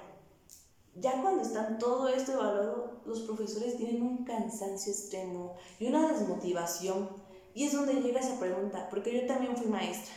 ya 0.95 1.21
cuando 1.21 1.43
están 1.43 1.77
todo 1.77 2.07
esto 2.09 2.33
evaluado, 2.33 2.90
los 3.05 3.21
profesores 3.21 3.77
tienen 3.77 4.01
un 4.01 4.23
cansancio 4.23 4.91
extremo 4.91 5.55
y 5.79 5.87
una 5.87 6.11
desmotivación. 6.11 7.09
Y 7.53 7.65
es 7.65 7.73
donde 7.73 8.01
llega 8.01 8.19
esa 8.19 8.39
pregunta, 8.39 8.87
porque 8.89 9.13
yo 9.13 9.27
también 9.27 9.57
fui 9.57 9.67
maestra. 9.67 10.13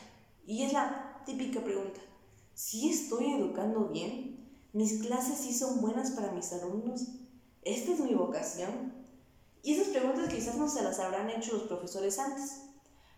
Y 0.47 0.63
es 0.63 0.73
la 0.73 1.23
típica 1.27 1.63
pregunta, 1.63 2.01
¿si 2.55 2.91
estoy 2.91 3.33
educando 3.33 3.89
bien? 3.89 4.35
¿Mis 4.73 5.03
clases 5.03 5.39
sí 5.39 5.53
son 5.55 5.81
buenas 5.81 6.13
para 6.13 6.33
mis 6.33 6.53
alumnos? 6.53 7.07
¿Esta 7.63 7.93
es 7.93 8.01
mi 8.01 8.15
vocación? 8.15 8.93
Y 9.63 9.75
esas 9.75 9.89
preguntas 9.89 10.33
quizás 10.33 10.57
no 10.57 10.69
se 10.69 10.83
las 10.83 10.99
habrán 11.01 11.31
hecho 11.31 11.55
los 11.55 11.63
profesores 11.63 12.19
antes, 12.19 12.61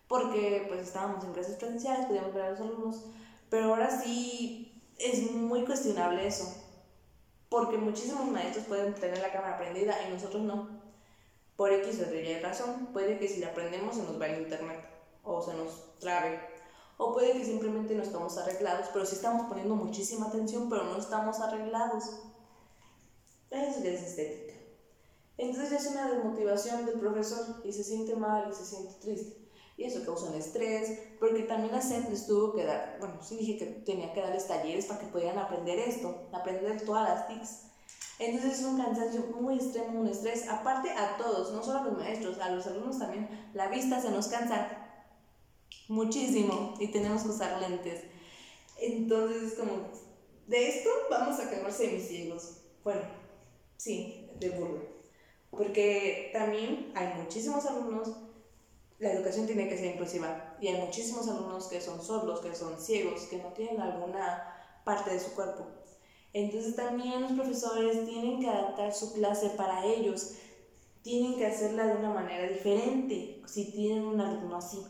porque 0.07 0.65
pues 0.69 0.87
estábamos 0.87 1.25
en 1.25 1.33
clases 1.33 1.57
presenciales, 1.57 2.07
podíamos 2.07 2.33
ver 2.33 2.45
a 2.45 2.51
los 2.53 2.61
alumnos, 2.61 3.05
pero 3.51 3.71
ahora 3.71 4.01
sí 4.01 4.81
es 4.99 5.33
muy 5.33 5.65
cuestionable 5.65 6.27
eso 6.27 6.66
porque 7.49 7.79
muchísimos 7.79 8.27
maestros 8.29 8.67
pueden 8.67 8.95
tener 8.95 9.19
la 9.19 9.33
cámara 9.33 9.59
prendida 9.59 9.95
y 10.07 10.13
nosotros 10.13 10.43
no. 10.43 10.69
Por 11.57 11.73
X 11.73 12.01
o 12.01 12.15
Y 12.15 12.39
razón, 12.41 12.89
puede 12.93 13.19
que 13.19 13.29
si 13.29 13.41
la 13.41 13.55
prendemos 13.55 13.97
se 13.97 14.03
nos 14.03 14.19
vaya 14.19 14.37
el 14.37 14.43
internet 14.43 14.81
o 15.25 15.41
se 15.43 15.55
nos 15.55 15.99
trabe. 15.99 16.39
O 16.99 17.13
puede 17.13 17.33
que 17.33 17.45
simplemente 17.45 17.95
no 17.95 18.03
estamos 18.03 18.37
arreglados, 18.39 18.89
pero 18.93 19.05
sí 19.05 19.17
estamos 19.17 19.47
poniendo 19.49 19.75
muchísima 19.75 20.27
atención, 20.27 20.69
pero 20.69 20.85
no 20.85 20.99
estamos 20.99 21.41
arreglados. 21.41 22.05
Eso 23.51 23.81
ya 23.83 23.91
es 23.91 24.03
estética. 24.03 24.55
Entonces 25.39 25.71
ya 25.71 25.77
es 25.77 25.87
una 25.87 26.11
desmotivación 26.11 26.87
del 26.87 26.99
profesor 26.99 27.63
y 27.65 27.73
se 27.73 27.85
siente 27.85 28.17
mal 28.17 28.49
y 28.51 28.55
se 28.55 28.65
siente 28.65 28.95
triste. 29.01 29.46
Y 29.77 29.85
eso 29.85 30.05
causa 30.05 30.31
un 30.31 30.37
estrés, 30.37 30.99
porque 31.21 31.43
también 31.43 31.73
la 31.73 31.83
SEP 31.83 32.09
les 32.09 32.27
tuvo 32.27 32.55
que 32.55 32.65
dar, 32.65 32.97
bueno, 32.99 33.23
sí 33.23 33.37
dije 33.37 33.59
que 33.59 33.67
tenía 33.67 34.13
que 34.13 34.23
darles 34.23 34.47
talleres 34.47 34.87
para 34.87 35.01
que 35.01 35.07
pudieran 35.07 35.39
aprender 35.39 35.79
esto, 35.79 36.29
aprender 36.33 36.83
todas 36.85 37.09
las 37.09 37.29
TICs. 37.29 37.67
Entonces 38.19 38.61
es 38.61 38.65
un 38.65 38.79
cansancio 38.79 39.21
muy 39.39 39.57
extremo, 39.57 40.01
un 40.01 40.09
estrés, 40.09 40.49
aparte 40.49 40.91
a 40.91 41.19
todos, 41.19 41.53
no 41.53 41.63
solo 41.63 41.81
a 41.81 41.85
los 41.85 41.99
maestros, 41.99 42.39
a 42.39 42.51
los 42.51 42.67
alumnos 42.67 42.99
también, 42.99 43.29
la 43.53 43.69
vista 43.69 44.01
se 44.01 44.11
nos 44.11 44.29
cansa 44.29 44.87
muchísimo 45.89 46.75
y 46.81 46.89
tenemos 46.89 47.23
que 47.23 47.29
usar 47.29 47.61
lentes. 47.61 48.05
Entonces 48.79 49.53
es 49.53 49.59
como, 49.59 49.91
de 50.47 50.69
esto 50.69 50.91
vamos 51.11 51.39
a 51.41 51.51
quedar 51.51 51.71
semiciegos. 51.73 52.63
Bueno, 52.83 53.03
sí, 53.77 54.31
de 54.39 54.51
burla. 54.51 54.81
Porque 55.51 56.31
también 56.33 56.93
hay 56.95 57.15
muchísimos 57.21 57.67
alumnos, 57.67 58.17
la 58.99 59.13
educación 59.13 59.47
tiene 59.47 59.69
que 59.69 59.77
ser 59.77 59.95
inclusiva, 59.95 60.57
y 60.61 60.69
hay 60.69 60.81
muchísimos 60.81 61.29
alumnos 61.29 61.69
que 61.69 61.81
son 61.81 62.03
sordos, 62.03 62.41
que 62.41 62.55
son 62.55 62.79
ciegos, 62.81 63.23
que 63.27 63.39
no 63.39 63.53
tienen 63.53 63.81
alguna 63.81 64.55
parte 64.85 65.11
de 65.11 65.21
su 65.21 65.35
cuerpo. 65.35 65.67
Entonces 66.33 66.77
también 66.77 67.23
los 67.23 67.33
profesores 67.33 68.07
tienen 68.07 68.41
que 68.41 68.49
adaptar 68.49 68.95
su 68.95 69.13
clase 69.13 69.51
para 69.51 69.85
ellos, 69.85 70.33
tienen 71.03 71.37
que 71.37 71.47
hacerla 71.47 71.87
de 71.87 71.97
una 71.97 72.11
manera 72.11 72.49
diferente 72.49 73.43
si 73.47 73.71
tienen 73.71 74.05
un 74.05 74.21
alumno 74.21 74.57
así. 74.57 74.85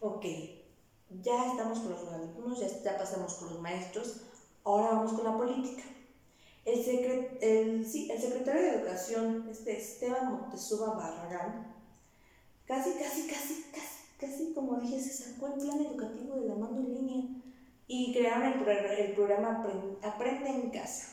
Ok, 0.00 0.24
ya 1.22 1.50
estamos 1.50 1.78
con 1.78 1.90
los 1.90 2.08
alumnos, 2.08 2.60
ya, 2.60 2.68
ya 2.82 2.98
pasamos 2.98 3.34
con 3.34 3.50
los 3.50 3.60
maestros, 3.60 4.22
ahora 4.64 4.88
vamos 4.88 5.12
con 5.12 5.24
la 5.24 5.36
política. 5.36 5.82
El, 6.64 6.80
el, 7.40 7.86
sí, 7.86 8.10
el 8.10 8.20
secretario 8.20 8.62
de 8.62 8.70
Educación, 8.70 9.48
este 9.48 9.78
Esteban 9.78 10.32
Montezuma 10.32 10.94
Barragán, 10.94 11.75
casi, 12.66 12.90
casi, 12.92 13.26
casi, 13.26 13.64
casi, 13.72 14.16
casi 14.18 14.52
como 14.52 14.76
dije, 14.80 15.00
se 15.00 15.24
sacó 15.24 15.48
el 15.48 15.54
plan 15.54 15.80
educativo 15.80 16.36
de 16.36 16.48
la 16.48 16.54
mano 16.56 16.78
en 16.78 16.94
línea 16.94 17.24
y 17.86 18.12
crearon 18.12 18.44
el, 18.44 18.68
el 18.68 19.12
programa 19.12 19.64
Aprende 20.02 20.50
en 20.50 20.70
Casa, 20.70 21.06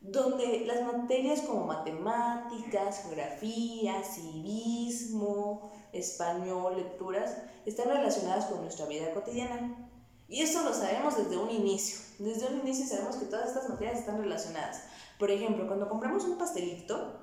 donde 0.00 0.64
las 0.66 0.82
materias 0.82 1.42
como 1.42 1.66
matemáticas, 1.66 3.02
geografía, 3.04 4.02
civismo, 4.02 5.70
español, 5.92 6.76
lecturas, 6.76 7.36
están 7.64 7.88
relacionadas 7.88 8.46
con 8.46 8.62
nuestra 8.62 8.86
vida 8.86 9.12
cotidiana. 9.14 9.88
Y 10.28 10.40
eso 10.40 10.64
lo 10.64 10.72
sabemos 10.72 11.16
desde 11.16 11.36
un 11.36 11.50
inicio. 11.50 12.00
Desde 12.18 12.46
un 12.46 12.60
inicio 12.60 12.86
sabemos 12.86 13.16
que 13.16 13.26
todas 13.26 13.48
estas 13.48 13.68
materias 13.68 14.00
están 14.00 14.20
relacionadas. 14.20 14.84
Por 15.18 15.30
ejemplo, 15.30 15.66
cuando 15.66 15.88
compramos 15.88 16.24
un 16.24 16.38
pastelito 16.38 17.21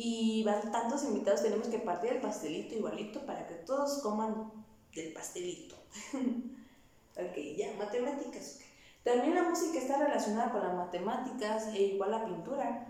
y 0.00 0.44
van 0.44 0.70
tantos 0.70 1.02
invitados, 1.02 1.42
tenemos 1.42 1.66
que 1.66 1.80
partir 1.80 2.12
el 2.12 2.20
pastelito 2.20 2.76
igualito 2.76 3.26
para 3.26 3.48
que 3.48 3.54
todos 3.54 3.98
coman 4.00 4.52
del 4.94 5.12
pastelito. 5.12 5.74
ok, 6.12 7.36
ya, 7.56 7.74
matemáticas. 7.76 8.60
También 9.02 9.34
la 9.34 9.42
música 9.42 9.76
está 9.76 9.98
relacionada 9.98 10.52
con 10.52 10.62
las 10.62 10.72
matemáticas 10.72 11.74
e 11.74 11.82
igual 11.82 12.12
la 12.12 12.24
pintura. 12.24 12.86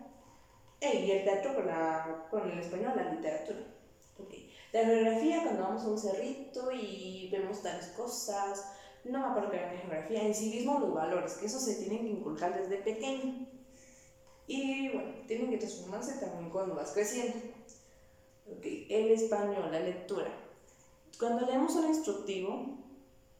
E, 0.83 1.07
y 1.07 1.11
el 1.13 1.25
teatro 1.25 1.55
con, 1.55 1.67
la, 1.67 2.27
con 2.31 2.51
el 2.51 2.59
español, 2.59 2.93
la 2.95 3.11
literatura. 3.11 3.61
Okay. 4.23 4.53
La 4.75 4.85
geografía, 4.85 5.45
cuando 5.45 5.63
vamos 5.63 5.85
a 5.85 5.89
un 5.89 5.99
cerrito 5.99 6.71
y 6.73 7.31
vemos 7.33 7.63
tales 7.63 7.87
cosas, 7.97 8.71
no 9.05 9.21
me 9.21 9.27
acuerdo 9.29 9.51
que 9.51 9.65
en 9.65 9.79
geografía, 9.79 10.23
en 10.25 10.35
civismo 10.35 10.79
los 10.79 10.93
valores, 10.93 11.39
que 11.39 11.47
eso 11.47 11.59
se 11.59 11.77
tienen 11.77 12.01
que 12.01 12.11
inculcar 12.11 12.55
desde 12.55 12.83
pequeño. 12.83 13.49
Y 14.49 14.89
bueno, 14.89 15.11
tienen 15.27 15.51
que 15.51 15.59
transformarse 15.59 16.15
también 16.15 16.51
cuando 16.51 16.75
vas 16.75 16.93
creciendo. 16.93 17.37
Okay. 18.57 18.87
El 18.89 19.11
español, 19.11 19.71
la 19.71 19.81
lectura. 19.81 20.27
Cuando 21.19 21.45
leemos 21.45 21.77
un 21.77 21.89
instructivo, 21.89 22.79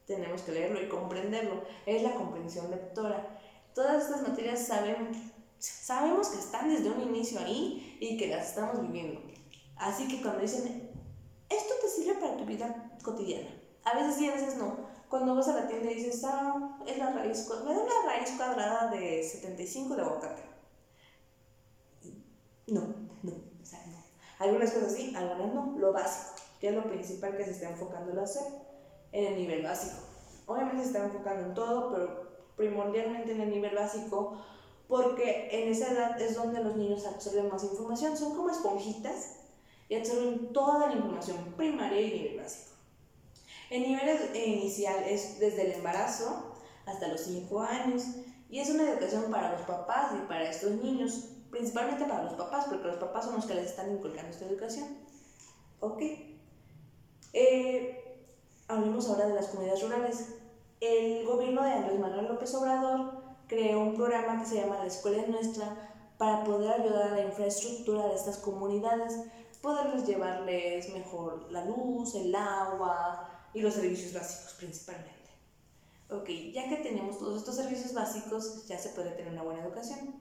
tenemos 0.05 0.43
que 0.43 0.51
leerlo 0.51 0.81
y 0.81 0.87
comprenderlo. 0.87 1.63
Es 1.87 2.03
la 2.03 2.13
comprensión 2.13 2.69
lectora. 2.69 3.39
Todas 3.73 4.03
estas 4.03 4.27
materias 4.27 4.67
sabemos, 4.67 5.17
sabemos 5.57 6.27
que 6.29 6.39
están 6.39 6.69
desde 6.69 6.91
un 6.91 7.01
inicio 7.01 7.39
ahí 7.39 7.97
y 7.99 8.15
que 8.17 8.27
las 8.27 8.49
estamos 8.49 8.79
viviendo. 8.81 9.19
Así 9.77 10.07
que 10.07 10.21
cuando 10.21 10.41
dicen, 10.41 10.91
esto 11.49 11.73
te 11.81 11.89
sirve 11.89 12.19
para 12.19 12.37
tu 12.37 12.45
vida 12.45 12.91
cotidiana. 13.01 13.49
A 13.83 13.95
veces 13.95 14.15
sí, 14.15 14.29
a 14.29 14.35
veces 14.35 14.57
no. 14.57 14.89
Cuando 15.09 15.33
vas 15.33 15.47
a 15.47 15.55
la 15.55 15.67
tienda 15.67 15.89
y 15.89 15.95
dices, 15.95 16.23
ah, 16.23 16.77
es 16.85 16.97
la 16.99 17.11
raíz, 17.11 17.49
me 17.65 17.73
da 17.73 17.81
una 17.81 18.05
raíz 18.05 18.29
cuadrada 18.37 18.91
de 18.91 19.23
75 19.23 19.95
de 19.95 20.01
aguacate. 20.03 20.48
No, 22.71 22.81
no, 23.23 23.31
o 23.31 23.65
sea, 23.65 23.85
no. 23.87 23.97
Algunas 24.39 24.71
cosas 24.71 24.93
sí, 24.93 25.13
algunas 25.15 25.53
no. 25.53 25.75
Lo 25.77 25.93
básico, 25.93 26.35
que 26.59 26.69
es 26.69 26.75
lo 26.75 26.83
principal 26.83 27.35
que 27.35 27.45
se 27.45 27.51
está 27.51 27.69
enfocando 27.69 28.11
el 28.11 28.19
hacer 28.19 28.43
en 29.11 29.25
el 29.25 29.35
nivel 29.37 29.63
básico. 29.63 29.97
Obviamente 30.45 30.81
se 30.83 30.87
está 30.87 31.05
enfocando 31.05 31.47
en 31.47 31.53
todo, 31.53 31.91
pero 31.91 32.29
primordialmente 32.55 33.31
en 33.31 33.41
el 33.41 33.51
nivel 33.51 33.75
básico, 33.75 34.37
porque 34.87 35.49
en 35.51 35.71
esa 35.71 35.91
edad 35.91 36.19
es 36.19 36.35
donde 36.35 36.63
los 36.63 36.75
niños 36.75 37.05
absorben 37.05 37.49
más 37.49 37.63
información. 37.63 38.17
Son 38.17 38.35
como 38.35 38.49
esponjitas 38.49 39.35
y 39.87 39.95
absorben 39.95 40.51
toda 40.51 40.87
la 40.87 40.93
información 40.93 41.53
primaria 41.55 42.01
y 42.01 42.11
nivel 42.11 42.37
básico. 42.37 42.69
El 43.69 43.83
nivel 43.83 44.35
inicial 44.35 45.03
es 45.03 45.39
desde 45.39 45.67
el 45.67 45.71
embarazo 45.73 46.55
hasta 46.87 47.07
los 47.07 47.21
5 47.21 47.59
años 47.61 48.03
y 48.49 48.59
es 48.59 48.69
una 48.71 48.89
educación 48.89 49.29
para 49.29 49.51
los 49.51 49.61
papás 49.61 50.13
y 50.15 50.27
para 50.27 50.49
estos 50.49 50.71
niños, 50.71 51.29
principalmente 51.51 52.05
para 52.05 52.23
los 52.23 52.33
papás, 52.33 52.65
porque 52.69 52.87
los 52.87 52.97
papás 52.97 53.25
son 53.25 53.35
los 53.35 53.45
que 53.45 53.55
les 53.55 53.71
están 53.71 53.91
inculcando 53.91 54.29
esta 54.29 54.45
educación. 54.45 54.87
Ok. 55.79 56.01
Eh, 57.33 58.19
hablemos 58.67 59.09
ahora 59.09 59.27
de 59.27 59.35
las 59.35 59.47
comunidades 59.47 59.83
rurales. 59.83 60.35
El 60.79 61.25
gobierno 61.25 61.63
de 61.63 61.71
Andrés 61.71 61.99
Manuel 61.99 62.27
López 62.27 62.53
Obrador 62.55 63.21
creó 63.47 63.79
un 63.79 63.95
programa 63.95 64.39
que 64.39 64.47
se 64.47 64.55
llama 64.55 64.77
La 64.79 64.85
Escuela 64.85 65.21
es 65.21 65.27
Nuestra 65.27 65.75
para 66.17 66.43
poder 66.43 66.81
ayudar 66.81 67.13
a 67.13 67.15
la 67.15 67.23
infraestructura 67.23 68.07
de 68.07 68.15
estas 68.15 68.37
comunidades 68.37 69.13
poderles 69.61 70.07
llevarles 70.07 70.93
mejor 70.93 71.51
la 71.51 71.65
luz, 71.65 72.15
el 72.15 72.33
agua 72.33 73.29
y 73.53 73.61
los 73.61 73.73
servicios 73.73 74.13
básicos 74.13 74.53
principalmente. 74.53 75.17
Ok, 76.09 76.29
ya 76.53 76.67
que 76.69 76.77
tenemos 76.77 77.19
todos 77.19 77.39
estos 77.39 77.55
servicios 77.55 77.93
básicos, 77.93 78.67
ya 78.67 78.79
se 78.79 78.89
puede 78.89 79.11
tener 79.11 79.33
una 79.33 79.43
buena 79.43 79.63
educación. 79.63 80.15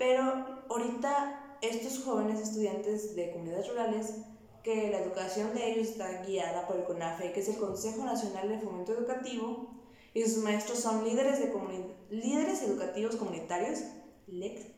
Pero 0.00 0.64
ahorita 0.70 1.58
estos 1.60 2.02
jóvenes 2.02 2.40
estudiantes 2.40 3.14
de 3.14 3.32
comunidades 3.32 3.68
rurales, 3.68 4.14
que 4.62 4.90
la 4.90 5.00
educación 5.00 5.52
de 5.52 5.72
ellos 5.72 5.88
está 5.88 6.22
guiada 6.22 6.66
por 6.66 6.76
el 6.76 6.84
CONAFE, 6.84 7.32
que 7.32 7.40
es 7.40 7.48
el 7.50 7.58
Consejo 7.58 8.02
Nacional 8.06 8.48
de 8.48 8.60
Fomento 8.60 8.92
Educativo, 8.92 9.68
y 10.14 10.22
sus 10.22 10.42
maestros 10.42 10.78
son 10.78 11.04
líderes, 11.04 11.38
de 11.38 11.52
líderes 12.08 12.62
educativos 12.62 13.16
comunitarios, 13.16 13.80
LEC, 14.26 14.74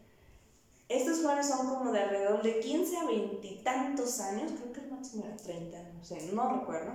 estos 0.89 1.23
jóvenes 1.23 1.47
son 1.47 1.69
como 1.69 1.93
de 1.93 2.01
alrededor 2.01 2.43
de 2.43 2.59
15 2.59 2.97
a 2.97 3.05
20 3.05 3.47
y 3.47 3.63
tantos 3.63 4.19
años, 4.19 4.51
creo 4.61 4.73
que 4.73 4.81
el 4.81 4.91
máximo 4.91 5.25
era 5.25 5.37
30, 5.37 5.83
no 5.95 6.05
sé, 6.05 6.33
no 6.33 6.59
recuerdo. 6.59 6.93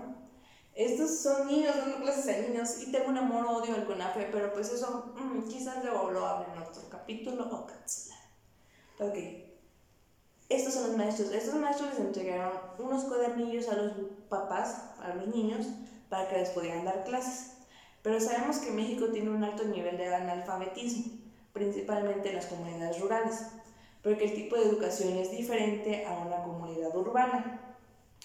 Estos 0.76 1.20
son 1.22 1.48
niños 1.48 1.76
dando 1.76 2.02
clases 2.02 2.28
a 2.28 2.42
niños 2.42 2.84
y 2.86 2.92
tengo 2.92 3.08
un 3.08 3.18
amor-odio 3.18 3.74
al 3.74 3.88
CONAFE, 3.88 4.28
pero 4.34 4.54
pues 4.54 4.72
eso 4.74 5.14
mm, 5.16 5.48
quizás 5.48 5.84
lo 5.84 6.28
hable 6.28 6.54
en 6.54 6.62
otro 6.62 6.84
capítulo 6.90 7.48
o 7.48 7.66
cancelar. 7.66 8.17
Ok. 9.00 9.18
Estos 10.50 10.74
son 10.74 10.88
los 10.88 10.98
maestros. 10.98 11.32
Estos 11.32 11.56
maestros 11.56 11.90
les 11.90 12.00
entregaron 12.00 12.54
unos 12.80 13.04
cuadernillos 13.06 13.68
a 13.70 13.76
los 13.76 13.94
papás, 14.30 14.92
a 15.02 15.14
los 15.14 15.28
niños, 15.28 15.68
para 16.10 16.30
que 16.30 16.38
les 16.38 16.50
pudieran 16.50 16.86
dar 16.86 17.04
clases. 17.04 17.58
Pero 18.02 18.20
sabemos 18.20 18.58
que 18.60 18.72
México 18.72 19.08
tiene 19.10 19.30
un 19.30 19.44
alto 19.44 19.66
nivel 19.66 19.98
de 19.98 20.14
analfabetismo, 20.14 21.20
principalmente 21.52 22.30
en 22.30 22.36
las 22.36 22.46
comunidades 22.46 23.00
rurales 23.02 23.48
porque 24.08 24.24
el 24.24 24.34
tipo 24.34 24.56
de 24.56 24.64
educación 24.64 25.18
es 25.18 25.32
diferente 25.32 26.06
a 26.06 26.18
una 26.20 26.42
comunidad 26.44 26.96
urbana. 26.96 27.76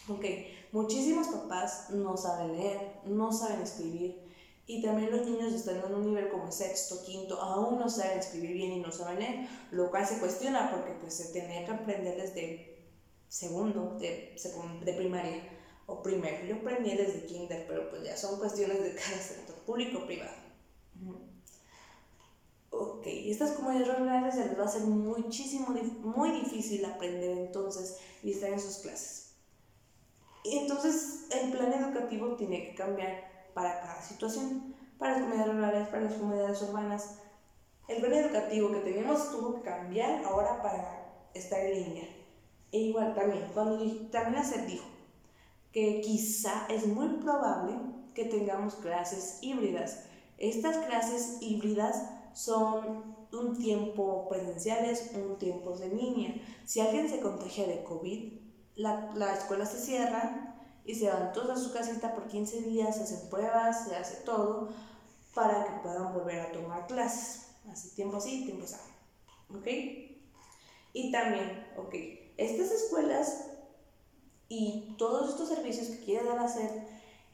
Ok, 0.09 0.25
muchísimos 0.71 1.27
papás 1.27 1.91
no 1.91 2.17
saben 2.17 2.53
leer, 2.53 3.01
no 3.05 3.33
saben 3.33 3.63
escribir 3.63 4.22
y 4.67 4.83
también 4.83 5.11
los 5.11 5.27
niños 5.27 5.53
están 5.53 5.79
en 5.79 5.95
un 5.95 6.07
nivel 6.07 6.29
como 6.31 6.51
sexto, 6.51 7.03
quinto, 7.05 7.41
aún 7.41 7.79
no 7.79 7.89
saben 7.89 8.19
escribir 8.19 8.53
bien 8.53 8.73
y 8.73 8.81
no 8.81 8.93
saben 8.93 9.19
leer, 9.19 9.49
lo 9.71 9.91
cual 9.91 10.07
se 10.07 10.19
cuestiona 10.19 10.71
porque 10.71 10.93
pues 11.01 11.15
se 11.15 11.33
tenía 11.33 11.65
que 11.65 11.73
aprender 11.73 12.17
desde 12.17 12.79
segundo, 13.29 13.99
de, 13.99 14.37
de 14.85 14.93
primaria 14.93 15.43
o 15.87 16.03
primero. 16.03 16.47
Yo 16.47 16.57
aprendí 16.57 16.95
desde 16.95 17.27
kinder, 17.27 17.67
pero 17.67 17.91
pues 17.91 18.05
ya 18.05 18.17
son 18.17 18.39
cuestiones 18.39 18.83
de 18.83 18.95
cada 18.95 19.19
sector 19.19 19.57
público 19.67 19.99
o 19.99 20.07
privado 20.07 20.43
ok, 22.73 23.07
estas 23.07 23.53
comunidades 23.53 23.99
rurales 23.99 24.35
se 24.35 24.47
les 24.47 24.59
va 24.59 24.65
a 24.65 24.69
ser 24.69 24.83
muchísimo, 24.83 25.69
muy 26.03 26.31
difícil 26.31 26.85
aprender 26.85 27.37
entonces 27.37 27.99
y 28.23 28.33
estar 28.33 28.51
en 28.51 28.61
sus 28.61 28.79
clases. 28.79 29.35
Y 30.45 30.59
entonces 30.59 31.27
el 31.31 31.53
plan 31.53 31.73
educativo 31.73 32.35
tiene 32.37 32.65
que 32.65 32.75
cambiar 32.75 33.32
para 33.55 33.81
cada 33.81 34.03
situación, 34.03 34.75
para 34.99 35.13
las 35.13 35.23
comunidades 35.23 35.55
rurales, 35.55 35.89
para 35.89 36.03
las 36.03 36.15
comunidades 36.15 36.63
urbanas. 36.63 37.19
El 37.89 38.01
plan 38.01 38.15
educativo 38.15 38.71
que 38.73 38.81
teníamos 38.81 39.31
tuvo 39.31 39.55
que 39.55 39.63
cambiar 39.63 40.25
ahora 40.25 40.63
para 40.63 41.29
estar 41.35 41.61
en 41.61 41.75
línea. 41.75 42.09
E 42.71 42.79
igual 42.79 43.15
también, 43.15 43.51
cuando 43.53 43.85
también 44.11 44.45
se 44.45 44.65
dijo 44.67 44.87
que 45.73 46.01
quizá 46.01 46.67
es 46.69 46.87
muy 46.87 47.09
probable 47.19 47.75
que 48.15 48.27
tengamos 48.27 48.75
clases 48.77 49.39
híbridas. 49.43 50.05
Estas 50.39 50.77
clases 50.79 51.39
híbridas 51.41 52.03
son 52.35 53.15
un 53.33 53.59
tiempo 53.59 54.29
presenciales, 54.29 55.13
un 55.15 55.39
tiempo 55.39 55.77
de 55.77 55.89
línea. 55.89 56.35
Si 56.65 56.81
alguien 56.81 57.09
se 57.09 57.21
contagia 57.21 57.67
de 57.67 57.83
COVID, 57.85 58.33
la, 58.77 59.11
la 59.15 59.35
escuela 59.35 59.67
se 59.67 59.79
cierra 59.79 60.52
y 60.85 60.95
se 60.95 61.09
van 61.09 61.33
todos 61.33 61.51
a 61.51 61.63
su 61.63 61.73
casita 61.73 62.15
por 62.15 62.27
15 62.29 62.63
días, 62.63 62.97
se 62.97 63.03
hacen 63.03 63.31
pruebas, 63.31 63.89
se 63.89 63.97
hace 63.97 64.17
todo 64.25 64.69
para 65.35 65.65
que 65.65 65.81
puedan 65.83 66.13
volver 66.13 66.41
a 66.41 66.53
tomar 66.53 66.87
clases. 66.87 67.49
Así, 67.71 67.91
tiempo 67.91 68.17
así, 68.17 68.45
tiempo 68.45 68.65
así. 68.65 68.77
¿Ok? 69.51 69.67
Y 70.93 71.13
también, 71.13 71.67
ok, 71.77 71.95
estas 72.37 72.71
escuelas 72.73 73.49
y 74.49 74.95
todos 74.99 75.31
estos 75.31 75.49
servicios 75.49 75.89
que 75.89 76.05
quieren 76.05 76.27
dar 76.27 76.39
a 76.39 76.45
hacer 76.45 76.71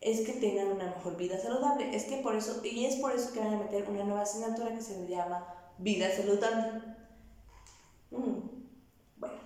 es 0.00 0.20
que 0.20 0.34
tengan 0.34 0.68
una 0.68 0.84
mejor 0.84 1.16
vida 1.16 1.40
saludable. 1.40 1.94
Es 1.94 2.04
que 2.04 2.18
por 2.18 2.36
eso, 2.36 2.60
y 2.64 2.84
es 2.84 2.96
por 2.96 3.12
eso 3.12 3.32
que 3.32 3.40
van 3.40 3.54
a 3.54 3.58
meter 3.58 3.88
una 3.88 4.04
nueva 4.04 4.22
asignatura 4.22 4.74
que 4.74 4.82
se 4.82 5.08
llama 5.08 5.46
vida 5.78 6.14
saludable. 6.14 6.82
Mm, 8.10 8.38
bueno, 9.16 9.36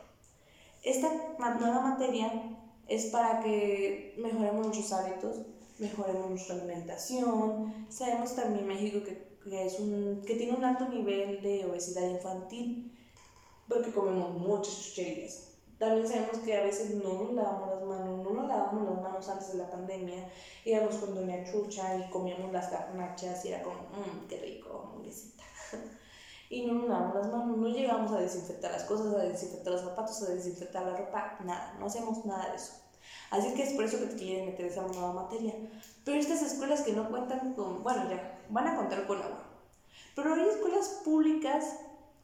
esta 0.82 1.08
nueva 1.38 1.80
materia 1.80 2.51
es 2.94 3.06
para 3.06 3.40
que 3.40 4.14
mejoremos 4.18 4.66
nuestros 4.66 4.92
hábitos, 4.92 5.46
mejoremos 5.78 6.28
nuestra 6.28 6.56
alimentación. 6.56 7.86
Sabemos 7.88 8.36
también 8.36 8.66
México 8.66 9.02
que, 9.02 9.38
que, 9.42 9.66
es 9.66 9.80
un, 9.80 10.22
que 10.26 10.34
tiene 10.34 10.54
un 10.54 10.62
alto 10.62 10.86
nivel 10.88 11.40
de 11.40 11.64
obesidad 11.64 12.06
infantil 12.10 12.92
porque 13.66 13.92
comemos 13.92 14.34
muchas 14.34 14.78
chucherías. 14.82 15.48
También 15.78 16.06
sabemos 16.06 16.36
que 16.44 16.54
a 16.54 16.62
veces 16.62 16.94
no 17.02 17.14
nos 17.14 17.32
lavamos 17.32 17.70
las 17.70 17.82
manos, 17.82 18.24
no 18.24 18.30
nos 18.30 18.46
lavamos 18.46 18.90
las 18.90 19.02
manos 19.02 19.28
antes 19.30 19.52
de 19.52 19.58
la 19.58 19.70
pandemia. 19.70 20.30
Íbamos 20.66 20.96
con 20.96 21.14
Doña 21.14 21.50
Chucha 21.50 21.96
y 21.96 22.10
comíamos 22.10 22.52
las 22.52 22.70
garnachas 22.70 23.42
y 23.46 23.48
era 23.48 23.62
como, 23.62 23.80
mmm, 23.80 24.28
qué 24.28 24.36
rico, 24.36 24.82
hamburguesita. 24.84 25.44
y 26.50 26.66
no 26.66 26.74
nos 26.74 26.88
lavamos 26.90 27.14
las 27.14 27.32
manos, 27.32 27.56
no 27.56 27.68
llegamos 27.68 28.12
a 28.12 28.20
desinfectar 28.20 28.70
las 28.70 28.84
cosas, 28.84 29.14
a 29.14 29.24
desinfectar 29.24 29.72
los 29.72 29.82
zapatos, 29.82 30.22
a 30.22 30.34
desinfectar 30.34 30.84
la 30.84 30.98
ropa, 30.98 31.38
nada, 31.42 31.74
no 31.80 31.86
hacemos 31.86 32.22
nada 32.26 32.50
de 32.50 32.56
eso. 32.56 32.81
Así 33.32 33.54
que 33.54 33.62
es 33.62 33.72
por 33.72 33.84
eso 33.84 33.98
que 33.98 34.06
te 34.06 34.16
quieren 34.16 34.46
meter 34.46 34.66
esa 34.66 34.82
nueva 34.82 35.24
materia. 35.24 35.54
Pero 36.04 36.18
estas 36.18 36.42
escuelas 36.42 36.82
que 36.82 36.92
no 36.92 37.08
cuentan 37.08 37.54
con, 37.54 37.82
bueno, 37.82 38.08
ya, 38.10 38.40
van 38.50 38.66
a 38.68 38.76
contar 38.76 39.06
con 39.06 39.16
agua. 39.22 39.42
Pero 40.14 40.34
hay 40.34 40.42
escuelas 40.42 41.00
públicas 41.02 41.78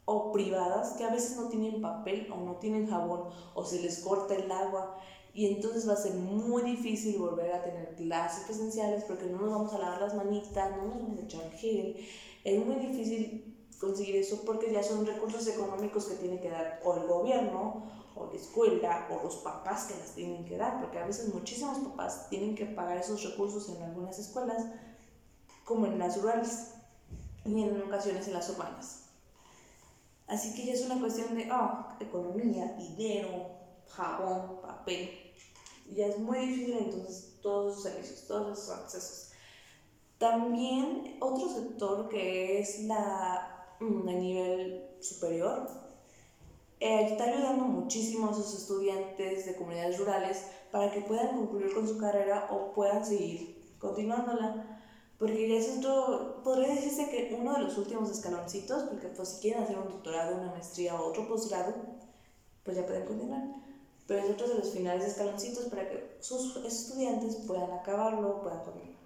o 0.05 0.33
privadas 0.33 0.93
que 0.99 1.05
a 1.05 1.11
veces 1.11 1.39
no 1.39 1.49
tienen 1.49 1.81
papel 1.81 2.31
o 2.31 2.37
no 2.37 2.57
tienen 2.57 2.89
jabón 2.89 3.31
o 3.55 3.65
se 3.65 3.81
les 3.81 4.01
corta 4.01 4.35
el 4.35 4.53
agua 4.53 4.99
y 5.33 5.47
entonces 5.47 5.89
va 5.89 5.95
a 5.95 5.97
ser 5.97 6.13
muy 6.13 6.63
difícil 6.63 7.19
volver 7.19 7.53
a 7.53 7.63
tener 7.63 7.95
clases 7.95 8.45
presenciales 8.45 9.05
porque 9.05 9.27
no 9.27 9.39
nos 9.39 9.51
vamos 9.51 9.73
a 9.73 9.79
lavar 9.79 10.03
las 10.03 10.15
manitas, 10.15 10.77
no 10.77 10.89
nos 10.89 11.03
vamos 11.03 11.19
a 11.19 11.23
echar 11.23 11.51
gel. 11.53 11.97
Es 12.45 12.67
muy 12.67 12.77
difícil 12.77 13.57
conseguir 13.81 14.17
eso 14.17 14.43
porque 14.45 14.73
ya 14.73 14.83
son 14.83 15.07
recursos 15.07 15.47
económicos 15.47 16.05
que 16.05 16.17
tiene 16.17 16.39
que 16.39 16.51
dar 16.51 16.81
o 16.85 16.95
el 16.97 17.07
gobierno 17.07 17.85
o 18.19 18.31
la 18.33 18.39
escuela 18.39 19.09
o 19.11 19.25
los 19.25 19.37
papás 19.37 19.85
que 19.85 19.99
las 19.99 20.15
tienen 20.15 20.45
que 20.45 20.57
dar 20.57 20.81
porque 20.81 20.99
a 20.99 21.07
veces 21.07 21.33
muchísimos 21.33 21.79
papás 21.79 22.29
tienen 22.29 22.55
que 22.55 22.67
pagar 22.67 22.97
esos 22.99 23.23
recursos 23.23 23.69
en 23.69 23.83
algunas 23.83 24.19
escuelas 24.19 24.65
como 25.65 25.87
en 25.87 25.99
las 25.99 26.21
rurales 26.21 26.75
y 27.45 27.63
en 27.63 27.83
ocasiones 27.83 28.27
en 28.27 28.35
las 28.35 28.49
urbanas. 28.51 29.05
Así 30.27 30.55
que 30.55 30.67
ya 30.67 30.75
es 30.75 30.85
una 30.85 31.01
cuestión 31.01 31.35
de 31.35 31.51
oh, 31.51 31.87
economía, 32.01 32.75
dinero, 32.77 33.47
jabón, 33.89 34.61
papel. 34.61 35.11
Ya 35.95 36.07
es 36.07 36.19
muy 36.19 36.39
difícil 36.39 36.77
entonces 36.79 37.39
todos 37.43 37.79
esos 37.79 37.83
servicios, 37.85 38.27
todos 38.27 38.59
esos 38.59 38.71
accesos. 38.71 39.31
También 40.19 41.17
otro 41.21 41.49
sector 41.49 42.09
que 42.09 42.61
es 42.61 42.83
la 42.83 43.77
mm, 43.81 44.09
a 44.09 44.13
nivel 44.13 44.97
superior 45.01 45.88
eh, 46.81 47.09
está 47.11 47.25
ayudando 47.25 47.65
muchísimo 47.65 48.29
a 48.29 48.35
sus 48.35 48.55
estudiantes 48.55 49.47
de 49.47 49.57
comunidades 49.57 49.99
rurales 49.99 50.45
para 50.71 50.91
que 50.93 51.01
puedan 51.01 51.37
concluir 51.37 51.75
con 51.75 51.89
su 51.89 51.99
carrera 51.99 52.49
o 52.51 52.73
puedan 52.73 53.05
seguir 53.05 53.75
continuándola. 53.79 54.79
Porque 55.19 55.49
ya 55.49 55.57
es 55.57 55.79
otro, 55.79 56.43
podría 56.45 56.75
decirse 56.75 57.11
que 57.11 57.37
uno 57.37 57.55
de 57.55 57.63
los 57.63 57.77
últimos 57.77 58.09
escaloncitos, 58.09 58.85
porque 58.85 59.09
pues 59.09 59.31
si 59.31 59.41
quieren 59.41 59.65
hacer 59.65 59.77
un 59.77 59.89
doctorado, 59.89 60.37
una 60.37 60.53
maestría 60.53 60.95
o 60.95 61.09
otro 61.09 61.27
posgrado, 61.27 61.75
pues 62.63 62.77
ya 62.77 62.87
pueden 62.87 63.05
continuar. 63.05 63.43
Pero 64.07 64.25
es 64.25 64.31
otro 64.31 64.49
de 64.49 64.55
los 64.55 64.71
finales 64.71 65.05
escaloncitos 65.05 65.65
para 65.67 65.89
que 65.89 66.17
sus 66.21 66.57
estudiantes 66.65 67.37
puedan 67.47 67.73
acabarlo, 67.73 68.41
puedan 68.43 68.63
continuar. 68.63 68.99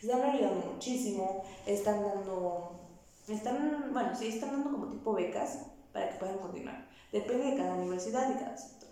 Están 0.00 0.22
ayudando 0.22 0.72
muchísimo, 0.72 1.44
están 1.66 2.02
dando, 2.02 2.80
están, 3.28 3.90
bueno, 3.92 4.16
sí, 4.16 4.28
están 4.28 4.52
dando 4.52 4.72
como 4.72 4.86
tipo 4.86 5.12
becas 5.12 5.58
para 5.92 6.08
que 6.08 6.18
puedan 6.18 6.38
continuar. 6.38 6.91
Depende 7.12 7.50
de 7.50 7.56
cada 7.56 7.74
universidad 7.74 8.30
y 8.30 8.38
cada 8.38 8.56
sector. 8.56 8.88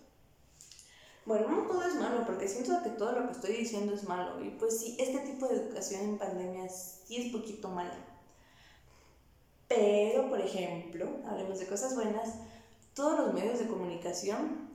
Bueno, 1.25 1.49
no 1.49 1.63
todo 1.67 1.85
es 1.85 1.95
malo, 1.95 2.27
porque 2.27 2.49
siento 2.49 2.83
que 2.83 2.91
todo 2.91 3.13
lo 3.13 3.27
que 3.27 3.33
estoy 3.33 3.57
diciendo 3.57 3.95
es 3.95 4.05
malo. 4.05 4.45
Y 4.45 4.51
pues 4.51 4.79
sí, 4.79 4.97
este 4.99 5.21
tipo 5.21 5.49
de 5.49 5.57
educación 5.57 6.03
en 6.03 6.19
pandemia 6.19 6.69
sí 6.69 7.17
es 7.17 7.33
poquito 7.33 7.69
mala. 7.69 7.97
Pero, 9.69 10.29
por 10.29 10.41
ejemplo, 10.41 11.09
hablemos 11.27 11.59
de 11.59 11.67
cosas 11.67 11.95
buenas, 11.95 12.35
todos 12.95 13.19
los 13.19 13.35
medios 13.35 13.59
de 13.59 13.69
comunicación 13.69 14.69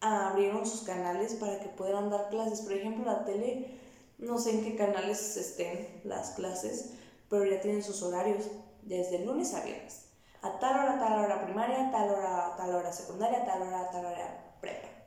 abrieron 0.00 0.66
sus 0.66 0.82
canales 0.82 1.34
para 1.34 1.58
que 1.60 1.68
puedan 1.70 2.10
dar 2.10 2.28
clases. 2.28 2.60
Por 2.60 2.72
ejemplo, 2.72 3.04
la 3.04 3.24
tele, 3.24 3.78
no 4.18 4.38
sé 4.38 4.50
en 4.50 4.64
qué 4.64 4.76
canales 4.76 5.36
estén 5.36 6.02
las 6.04 6.32
clases, 6.32 6.90
pero 7.28 7.44
ya 7.44 7.60
tienen 7.60 7.82
sus 7.82 8.02
horarios, 8.02 8.44
desde 8.82 9.24
lunes 9.24 9.54
a 9.54 9.64
viernes. 9.64 10.07
A 10.42 10.58
tal 10.58 10.74
hora, 10.74 10.98
tal 10.98 11.24
hora 11.24 11.44
primaria, 11.44 11.90
tal 11.90 12.10
hora, 12.10 12.54
tal 12.56 12.74
hora 12.74 12.92
secundaria, 12.92 13.44
tal 13.44 13.62
hora, 13.62 13.90
tal 13.90 14.06
hora 14.06 14.54
prepa 14.60 14.98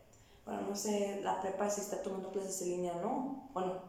bueno, 0.45 0.61
no 0.69 0.75
sé, 0.75 1.21
la 1.23 1.39
prepa 1.39 1.69
si 1.69 1.81
está 1.81 2.01
tomando 2.01 2.31
clases 2.31 2.61
en 2.63 2.69
línea 2.69 2.93
o 2.93 3.01
no, 3.01 3.49
bueno, 3.53 3.81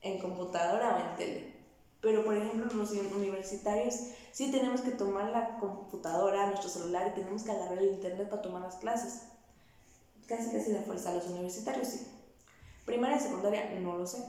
en 0.00 0.18
computadora 0.18 0.96
o 0.96 1.10
en 1.10 1.16
tele. 1.16 1.58
Pero, 2.00 2.24
por 2.24 2.36
ejemplo, 2.36 2.72
los 2.72 2.90
universitarios 2.92 3.94
sí 4.32 4.50
tenemos 4.50 4.80
que 4.80 4.92
tomar 4.92 5.30
la 5.30 5.58
computadora, 5.58 6.46
nuestro 6.46 6.68
celular 6.68 7.08
y 7.08 7.20
tenemos 7.20 7.42
que 7.42 7.50
agarrar 7.50 7.78
el 7.78 7.94
internet 7.94 8.28
para 8.28 8.42
tomar 8.42 8.62
las 8.62 8.76
clases. 8.76 9.22
Casi 10.26 10.50
casi 10.50 10.72
de 10.72 10.82
fuerza 10.82 11.10
a 11.10 11.14
los 11.14 11.26
universitarios, 11.26 11.88
sí. 11.88 12.06
Primaria 12.84 13.16
y 13.16 13.20
secundaria, 13.20 13.70
no 13.80 13.98
lo 13.98 14.06
sé. 14.06 14.24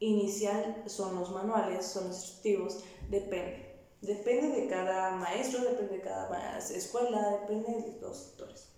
Inicial 0.00 0.84
son 0.86 1.16
los 1.16 1.30
manuales, 1.32 1.86
son 1.86 2.08
los 2.08 2.16
instructivos, 2.16 2.84
depende. 3.08 3.65
Depende 4.00 4.60
de 4.60 4.68
cada 4.68 5.16
maestro, 5.16 5.62
depende 5.62 5.96
de 5.96 6.02
cada 6.02 6.58
escuela, 6.58 7.30
depende 7.40 7.72
de 7.72 8.00
los 8.00 8.16
sectores. 8.16 8.68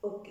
Ok, 0.00 0.28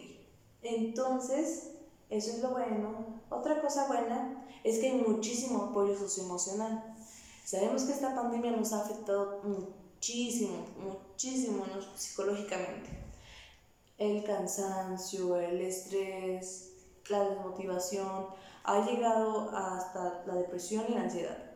entonces, 0.61 1.71
eso 2.09 2.31
es 2.31 2.39
lo 2.39 2.51
bueno. 2.51 3.21
Otra 3.29 3.61
cosa 3.61 3.87
buena 3.87 4.47
es 4.63 4.79
que 4.79 4.91
hay 4.91 5.01
muchísimo 5.01 5.65
apoyo 5.65 5.97
socioemocional. 5.97 6.95
Sabemos 7.45 7.83
que 7.83 7.93
esta 7.93 8.13
pandemia 8.13 8.51
nos 8.51 8.73
ha 8.73 8.81
afectado 8.81 9.41
muchísimo, 9.43 10.65
muchísimo 10.77 11.63
psicológicamente. 11.95 12.89
El 13.97 14.23
cansancio, 14.23 15.37
el 15.37 15.61
estrés, 15.61 16.73
la 17.09 17.29
desmotivación, 17.29 18.27
ha 18.63 18.85
llegado 18.85 19.49
hasta 19.55 20.23
la 20.27 20.35
depresión 20.35 20.85
y 20.89 20.93
la 20.93 21.03
ansiedad. 21.03 21.46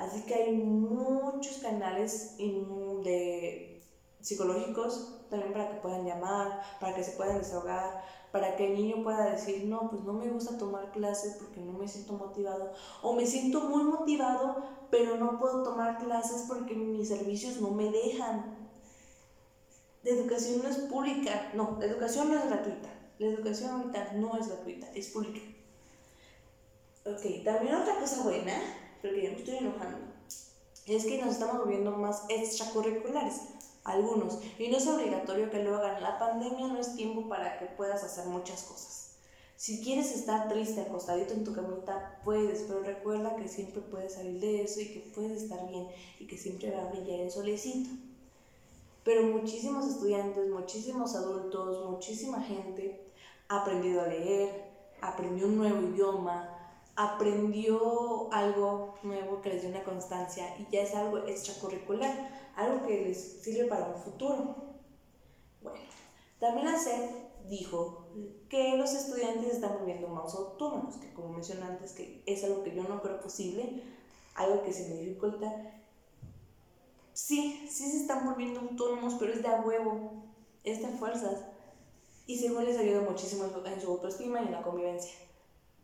Así 0.00 0.22
que 0.22 0.34
hay 0.34 0.52
muchos 0.56 1.58
canales 1.58 2.38
de 2.38 3.82
psicológicos 4.22 5.26
también 5.28 5.52
para 5.52 5.68
que 5.68 5.76
puedan 5.76 6.06
llamar, 6.06 6.62
para 6.80 6.94
que 6.94 7.04
se 7.04 7.12
puedan 7.12 7.36
desahogar, 7.36 8.02
para 8.32 8.56
que 8.56 8.68
el 8.68 8.74
niño 8.74 9.02
pueda 9.02 9.30
decir, 9.30 9.66
no, 9.66 9.90
pues 9.90 10.02
no 10.04 10.14
me 10.14 10.30
gusta 10.30 10.56
tomar 10.56 10.90
clases 10.90 11.34
porque 11.34 11.60
no 11.60 11.72
me 11.72 11.86
siento 11.86 12.14
motivado, 12.14 12.72
o 13.02 13.12
me 13.12 13.26
siento 13.26 13.60
muy 13.60 13.84
motivado, 13.84 14.64
pero 14.90 15.16
no 15.16 15.38
puedo 15.38 15.62
tomar 15.62 15.98
clases 15.98 16.46
porque 16.48 16.74
mis 16.74 17.08
servicios 17.08 17.60
no 17.60 17.70
me 17.70 17.90
dejan. 17.90 18.56
La 20.02 20.10
educación 20.12 20.62
no 20.62 20.70
es 20.70 20.78
pública, 20.78 21.50
no, 21.54 21.76
la 21.78 21.84
educación 21.84 22.30
no 22.30 22.38
es 22.38 22.46
gratuita, 22.46 22.88
la 23.18 23.26
educación 23.26 23.70
ahorita 23.70 24.12
no 24.14 24.38
es 24.38 24.48
gratuita, 24.48 24.90
es 24.94 25.08
pública. 25.08 25.40
Ok, 27.04 27.44
también 27.44 27.74
otra 27.74 28.00
cosa 28.00 28.22
buena, 28.22 28.54
porque 29.00 29.22
ya 29.22 29.30
me 29.30 29.36
estoy 29.36 29.56
enojando, 29.56 29.98
es 30.86 31.04
que 31.04 31.22
nos 31.22 31.34
estamos 31.34 31.58
volviendo 31.58 31.92
más 31.92 32.24
extracurriculares 32.28 33.40
algunos. 33.84 34.38
Y 34.58 34.68
no 34.68 34.76
es 34.76 34.86
obligatorio 34.86 35.50
que 35.50 35.62
lo 35.62 35.76
hagan. 35.76 36.02
La 36.02 36.18
pandemia 36.18 36.68
no 36.68 36.78
es 36.78 36.96
tiempo 36.96 37.28
para 37.28 37.58
que 37.58 37.66
puedas 37.66 38.02
hacer 38.04 38.26
muchas 38.26 38.62
cosas. 38.62 39.16
Si 39.56 39.82
quieres 39.82 40.14
estar 40.14 40.48
triste, 40.48 40.80
acostadito 40.80 41.34
en 41.34 41.44
tu 41.44 41.52
camita, 41.52 42.18
puedes, 42.24 42.62
pero 42.62 42.82
recuerda 42.82 43.36
que 43.36 43.46
siempre 43.46 43.82
puedes 43.82 44.14
salir 44.14 44.40
de 44.40 44.62
eso 44.62 44.80
y 44.80 44.86
que 44.86 45.00
puedes 45.14 45.42
estar 45.42 45.68
bien 45.68 45.86
y 46.18 46.26
que 46.26 46.38
siempre 46.38 46.70
va 46.70 46.82
a 46.82 46.90
brillar 46.90 47.20
el 47.20 47.30
solecito. 47.30 47.90
pero 49.04 49.22
muchísimos 49.22 49.86
estudiantes, 49.86 50.48
muchísimos 50.48 51.14
adultos, 51.14 51.90
muchísima 51.90 52.40
gente 52.42 53.02
ha 53.48 53.60
aprendido 53.62 54.02
a 54.02 54.06
leer, 54.06 54.64
aprendió 55.00 55.46
un 55.46 55.56
nuevo 55.56 55.82
idioma, 55.82 56.59
aprendió 57.00 58.30
algo 58.30 58.94
nuevo 59.02 59.40
que 59.40 59.48
les 59.48 59.62
dio 59.62 59.70
una 59.70 59.82
constancia 59.82 60.54
y 60.58 60.70
ya 60.70 60.82
es 60.82 60.94
algo 60.94 61.16
extracurricular, 61.26 62.52
algo 62.56 62.86
que 62.86 63.06
les 63.06 63.40
sirve 63.40 63.68
para 63.68 63.86
un 63.86 63.94
futuro. 63.94 64.54
Bueno, 65.62 65.80
también 66.38 66.66
la 66.66 66.78
SED 66.78 67.10
dijo 67.48 68.06
que 68.50 68.76
los 68.76 68.92
estudiantes 68.92 69.54
están 69.54 69.78
volviendo 69.78 70.08
más 70.08 70.34
autónomos, 70.34 70.96
que 70.96 71.14
como 71.14 71.30
mencioné 71.30 71.62
antes, 71.62 71.92
que 71.92 72.22
es 72.26 72.44
algo 72.44 72.62
que 72.62 72.74
yo 72.74 72.82
no 72.82 73.00
creo 73.00 73.18
posible, 73.18 73.82
algo 74.34 74.62
que 74.62 74.72
se 74.74 74.90
me 74.90 75.00
dificulta. 75.00 75.50
Sí, 77.14 77.66
sí 77.66 77.90
se 77.90 77.96
están 77.96 78.26
volviendo 78.26 78.60
autónomos, 78.60 79.14
pero 79.18 79.32
es 79.32 79.40
de 79.40 79.48
a 79.48 79.62
huevo, 79.62 80.24
es 80.64 80.82
de 80.82 80.88
fuerzas. 80.88 81.46
Y 82.26 82.36
según 82.36 82.66
les 82.66 82.76
ayuda 82.76 83.00
muchísimo 83.00 83.44
en 83.64 83.80
su 83.80 83.90
autoestima 83.90 84.42
y 84.42 84.46
en 84.48 84.52
la 84.52 84.62
convivencia. 84.62 85.29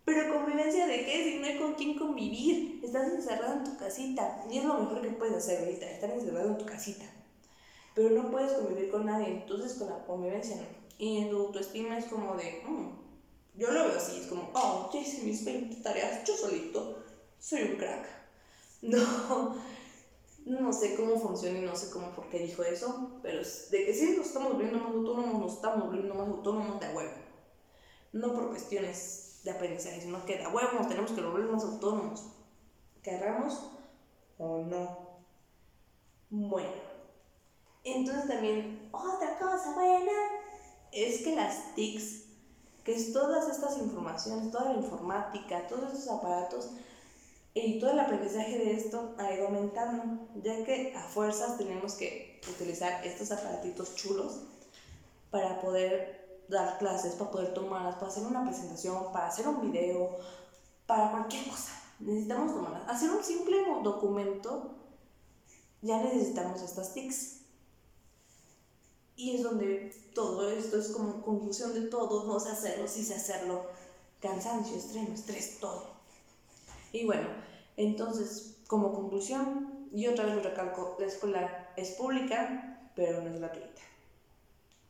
Pero 0.06 0.32
convivencia 0.32 0.86
de 0.86 1.04
qué? 1.04 1.24
Si 1.24 1.38
no 1.40 1.46
hay 1.46 1.58
con 1.58 1.74
quién 1.74 1.98
convivir. 1.98 2.80
Estás 2.82 3.12
encerrado 3.12 3.54
en 3.54 3.64
tu 3.64 3.76
casita. 3.76 4.44
Y 4.48 4.58
es 4.58 4.64
lo 4.64 4.78
mejor 4.78 5.02
que 5.02 5.10
puedes 5.10 5.34
hacer 5.34 5.58
ahorita, 5.58 5.90
estar 5.90 6.10
encerrado 6.10 6.50
en 6.50 6.58
tu 6.58 6.64
casita. 6.64 7.04
Pero 7.92 8.10
no 8.10 8.30
puedes 8.30 8.52
convivir 8.52 8.88
con 8.92 9.04
nadie. 9.04 9.26
Entonces 9.26 9.74
con 9.74 9.88
la 9.90 10.06
convivencia 10.06 10.56
no. 10.56 10.66
Y 10.98 11.18
en 11.18 11.30
tu 11.30 11.46
autoestima 11.46 11.98
es 11.98 12.04
como 12.04 12.36
de, 12.36 12.62
mm, 12.64 13.58
yo 13.58 13.72
lo 13.72 13.88
veo 13.88 13.96
así, 13.96 14.20
es 14.20 14.28
como, 14.28 14.48
oh, 14.54 14.88
ya 14.94 15.00
hice 15.00 15.22
mis 15.24 15.44
20 15.44 15.82
tareas 15.82 16.24
yo 16.24 16.36
solito. 16.36 17.02
Soy 17.38 17.62
un 17.62 17.76
crack. 17.76 18.06
No, 18.82 19.56
no 20.44 20.72
sé 20.72 20.94
cómo 20.94 21.18
funciona 21.18 21.58
y 21.58 21.62
no 21.62 21.74
sé 21.74 21.90
cómo 21.90 22.14
por 22.14 22.28
qué 22.28 22.38
dijo 22.38 22.62
eso, 22.62 23.18
pero 23.22 23.38
de 23.38 23.84
que 23.84 23.94
sí 23.94 24.14
nos 24.16 24.26
estamos 24.26 24.52
volviendo 24.52 24.78
más 24.78 24.94
autónomos, 24.94 25.40
nos 25.40 25.54
estamos 25.54 25.86
volviendo 25.86 26.14
más 26.14 26.28
autónomos 26.28 26.78
de 26.78 26.94
huevo. 26.94 27.14
No 28.12 28.32
por 28.32 28.50
cuestiones 28.50 29.25
de 29.46 29.52
aprendizaje, 29.52 30.00
sino 30.00 30.24
que 30.26 30.38
de 30.38 30.46
huevo 30.48 30.86
tenemos 30.88 31.12
que 31.12 31.22
volver 31.22 31.46
más 31.46 31.62
autónomos, 31.62 32.24
querramos 33.00 33.70
o 34.38 34.58
no. 34.58 35.06
Bueno, 36.28 36.68
entonces 37.84 38.26
también 38.26 38.88
otra 38.90 39.38
cosa 39.38 39.72
buena 39.74 40.12
es 40.90 41.22
que 41.22 41.36
las 41.36 41.76
TICs, 41.76 42.24
que 42.82 42.96
es 42.96 43.12
todas 43.12 43.48
estas 43.48 43.78
informaciones, 43.78 44.50
toda 44.50 44.72
la 44.72 44.80
informática, 44.80 45.68
todos 45.68 45.92
estos 45.92 46.08
aparatos 46.08 46.70
y 47.54 47.78
todo 47.78 47.92
el 47.92 48.00
aprendizaje 48.00 48.58
de 48.58 48.72
esto 48.72 49.14
ha 49.16 49.32
ido 49.32 49.46
aumentando, 49.46 50.26
ya 50.42 50.64
que 50.64 50.92
a 50.96 51.02
fuerzas 51.04 51.56
tenemos 51.56 51.94
que 51.94 52.40
utilizar 52.50 53.06
estos 53.06 53.30
aparatitos 53.30 53.94
chulos 53.94 54.40
para 55.30 55.60
poder 55.60 56.25
dar 56.48 56.78
clases, 56.78 57.14
para 57.14 57.30
poder 57.30 57.54
tomarlas, 57.54 57.96
para 57.96 58.08
hacer 58.08 58.24
una 58.24 58.44
presentación, 58.44 59.12
para 59.12 59.28
hacer 59.28 59.48
un 59.48 59.60
video, 59.60 60.18
para 60.86 61.10
cualquier 61.10 61.48
cosa. 61.48 61.72
Necesitamos 61.98 62.54
tomarlas. 62.54 62.88
Hacer 62.88 63.10
un 63.10 63.24
simple 63.24 63.56
documento, 63.82 64.70
ya 65.82 66.02
necesitamos 66.02 66.62
estas 66.62 66.94
TICs. 66.94 67.40
Y 69.16 69.36
es 69.36 69.42
donde 69.42 69.94
todo 70.14 70.50
esto 70.50 70.78
es 70.78 70.88
como 70.88 71.22
conclusión 71.22 71.72
de 71.72 71.82
todo, 71.82 72.24
no 72.24 72.38
sé 72.38 72.50
hacerlo, 72.50 72.86
sí 72.86 73.02
sé 73.02 73.14
hacerlo, 73.14 73.64
cansancio, 74.20 74.76
estreno, 74.76 75.14
estrés, 75.14 75.58
todo. 75.58 75.86
Y 76.92 77.06
bueno, 77.06 77.28
entonces, 77.78 78.58
como 78.66 78.92
conclusión, 78.92 79.88
y 79.92 80.06
otra 80.06 80.26
vez 80.26 80.34
lo 80.36 80.42
recalco, 80.42 80.96
la 80.98 81.06
escuela 81.06 81.72
es 81.76 81.92
pública, 81.92 82.90
pero 82.94 83.22
no 83.22 83.30
es 83.30 83.38
gratuita. 83.38 83.80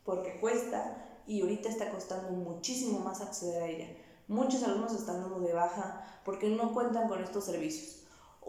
Porque 0.03 0.39
cuesta 0.39 1.06
y 1.27 1.41
ahorita 1.41 1.69
está 1.69 1.91
costando 1.91 2.29
muchísimo 2.31 2.99
más 2.99 3.21
acceder 3.21 3.61
a 3.61 3.67
ella. 3.67 3.87
Muchos 4.27 4.63
alumnos 4.63 4.93
están 4.93 5.21
dando 5.21 5.39
de 5.39 5.53
baja 5.53 6.21
porque 6.25 6.49
no 6.49 6.73
cuentan 6.73 7.07
con 7.07 7.21
estos 7.21 7.45
servicios 7.45 7.97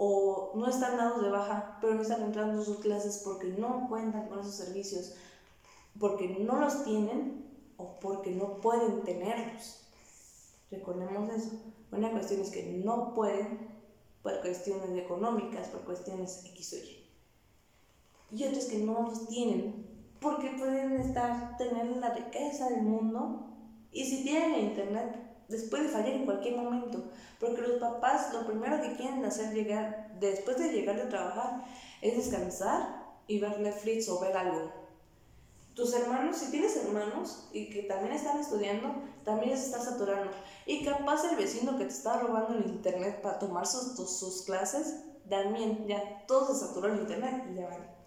o 0.00 0.52
no 0.54 0.68
están 0.68 0.96
dados 0.96 1.20
de 1.20 1.28
baja 1.28 1.76
pero 1.80 1.94
no 1.94 2.02
están 2.02 2.22
entrando 2.22 2.62
a 2.62 2.64
sus 2.64 2.78
clases 2.78 3.20
porque 3.24 3.48
no 3.48 3.88
cuentan 3.88 4.28
con 4.28 4.38
esos 4.38 4.54
servicios, 4.54 5.14
porque 5.98 6.28
no 6.28 6.60
los 6.60 6.84
tienen 6.84 7.44
o 7.76 7.98
porque 7.98 8.30
no 8.30 8.60
pueden 8.60 9.02
tenerlos. 9.02 9.80
Recordemos 10.70 11.28
eso. 11.30 11.50
Una 11.90 12.12
cuestión 12.12 12.42
es 12.42 12.50
que 12.50 12.62
no 12.84 13.14
pueden 13.14 13.76
por 14.22 14.40
cuestiones 14.40 14.90
económicas, 14.90 15.68
por 15.68 15.80
cuestiones 15.80 16.44
X 16.44 16.72
o 16.72 16.76
Y. 16.76 17.08
Y 18.30 18.44
otras 18.44 18.66
que 18.66 18.78
no 18.78 19.02
los 19.02 19.26
tienen 19.28 19.87
porque 20.20 20.50
pueden 20.58 21.00
estar, 21.00 21.56
tener 21.56 21.86
la 21.96 22.10
riqueza 22.10 22.68
del 22.68 22.82
mundo 22.82 23.46
y 23.92 24.04
si 24.04 24.22
tienen 24.22 24.54
el 24.54 24.64
internet 24.64 25.28
les 25.48 25.64
puede 25.64 25.88
fallar 25.88 26.10
en 26.10 26.26
cualquier 26.26 26.56
momento, 26.56 27.04
porque 27.40 27.62
los 27.62 27.80
papás 27.80 28.32
lo 28.34 28.46
primero 28.46 28.82
que 28.82 28.96
quieren 28.96 29.24
hacer 29.24 29.54
llegar, 29.54 30.14
después 30.20 30.58
de 30.58 30.72
llegar 30.72 30.96
de 30.96 31.06
trabajar 31.06 31.64
es 32.02 32.16
descansar 32.16 33.06
y 33.26 33.40
ver 33.40 33.58
Netflix 33.60 34.08
o 34.08 34.20
ver 34.20 34.36
algo. 34.36 34.70
Tus 35.74 35.94
hermanos, 35.94 36.36
si 36.36 36.50
tienes 36.50 36.76
hermanos 36.76 37.48
y 37.52 37.70
que 37.70 37.84
también 37.84 38.12
están 38.12 38.40
estudiando, 38.40 38.94
también 39.24 39.56
se 39.56 39.66
está 39.66 39.80
saturando. 39.80 40.30
Y 40.66 40.84
capaz 40.84 41.24
el 41.24 41.36
vecino 41.36 41.78
que 41.78 41.84
te 41.84 41.92
está 41.92 42.18
robando 42.18 42.58
el 42.58 42.66
internet 42.66 43.22
para 43.22 43.38
tomar 43.38 43.66
sus, 43.66 43.94
sus 43.94 44.42
clases, 44.42 44.96
también 45.30 45.86
ya 45.86 46.26
todo 46.26 46.52
se 46.52 46.66
saturó 46.66 46.92
el 46.92 47.00
internet 47.00 47.44
y 47.52 47.54
ya 47.54 47.68
van. 47.68 47.97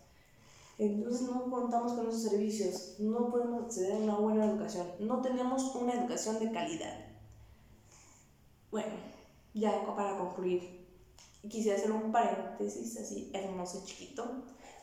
Entonces 0.78 1.30
no 1.30 1.50
contamos 1.50 1.94
con 1.94 2.08
esos 2.08 2.24
servicios, 2.24 2.96
no 3.00 3.30
podemos 3.30 3.64
acceder 3.64 3.94
a 3.94 3.98
una 3.98 4.16
buena 4.18 4.46
educación, 4.46 4.88
no 5.00 5.22
tenemos 5.22 5.76
una 5.76 5.94
educación 5.94 6.40
de 6.40 6.52
calidad. 6.52 7.06
Bueno, 8.72 8.94
ya 9.54 9.86
para 9.96 10.18
concluir, 10.18 10.88
quisiera 11.50 11.78
hacer 11.78 11.92
un 11.92 12.12
paréntesis 12.12 12.98
así 12.98 13.30
hermoso 13.34 13.84
chiquito. 13.86 14.24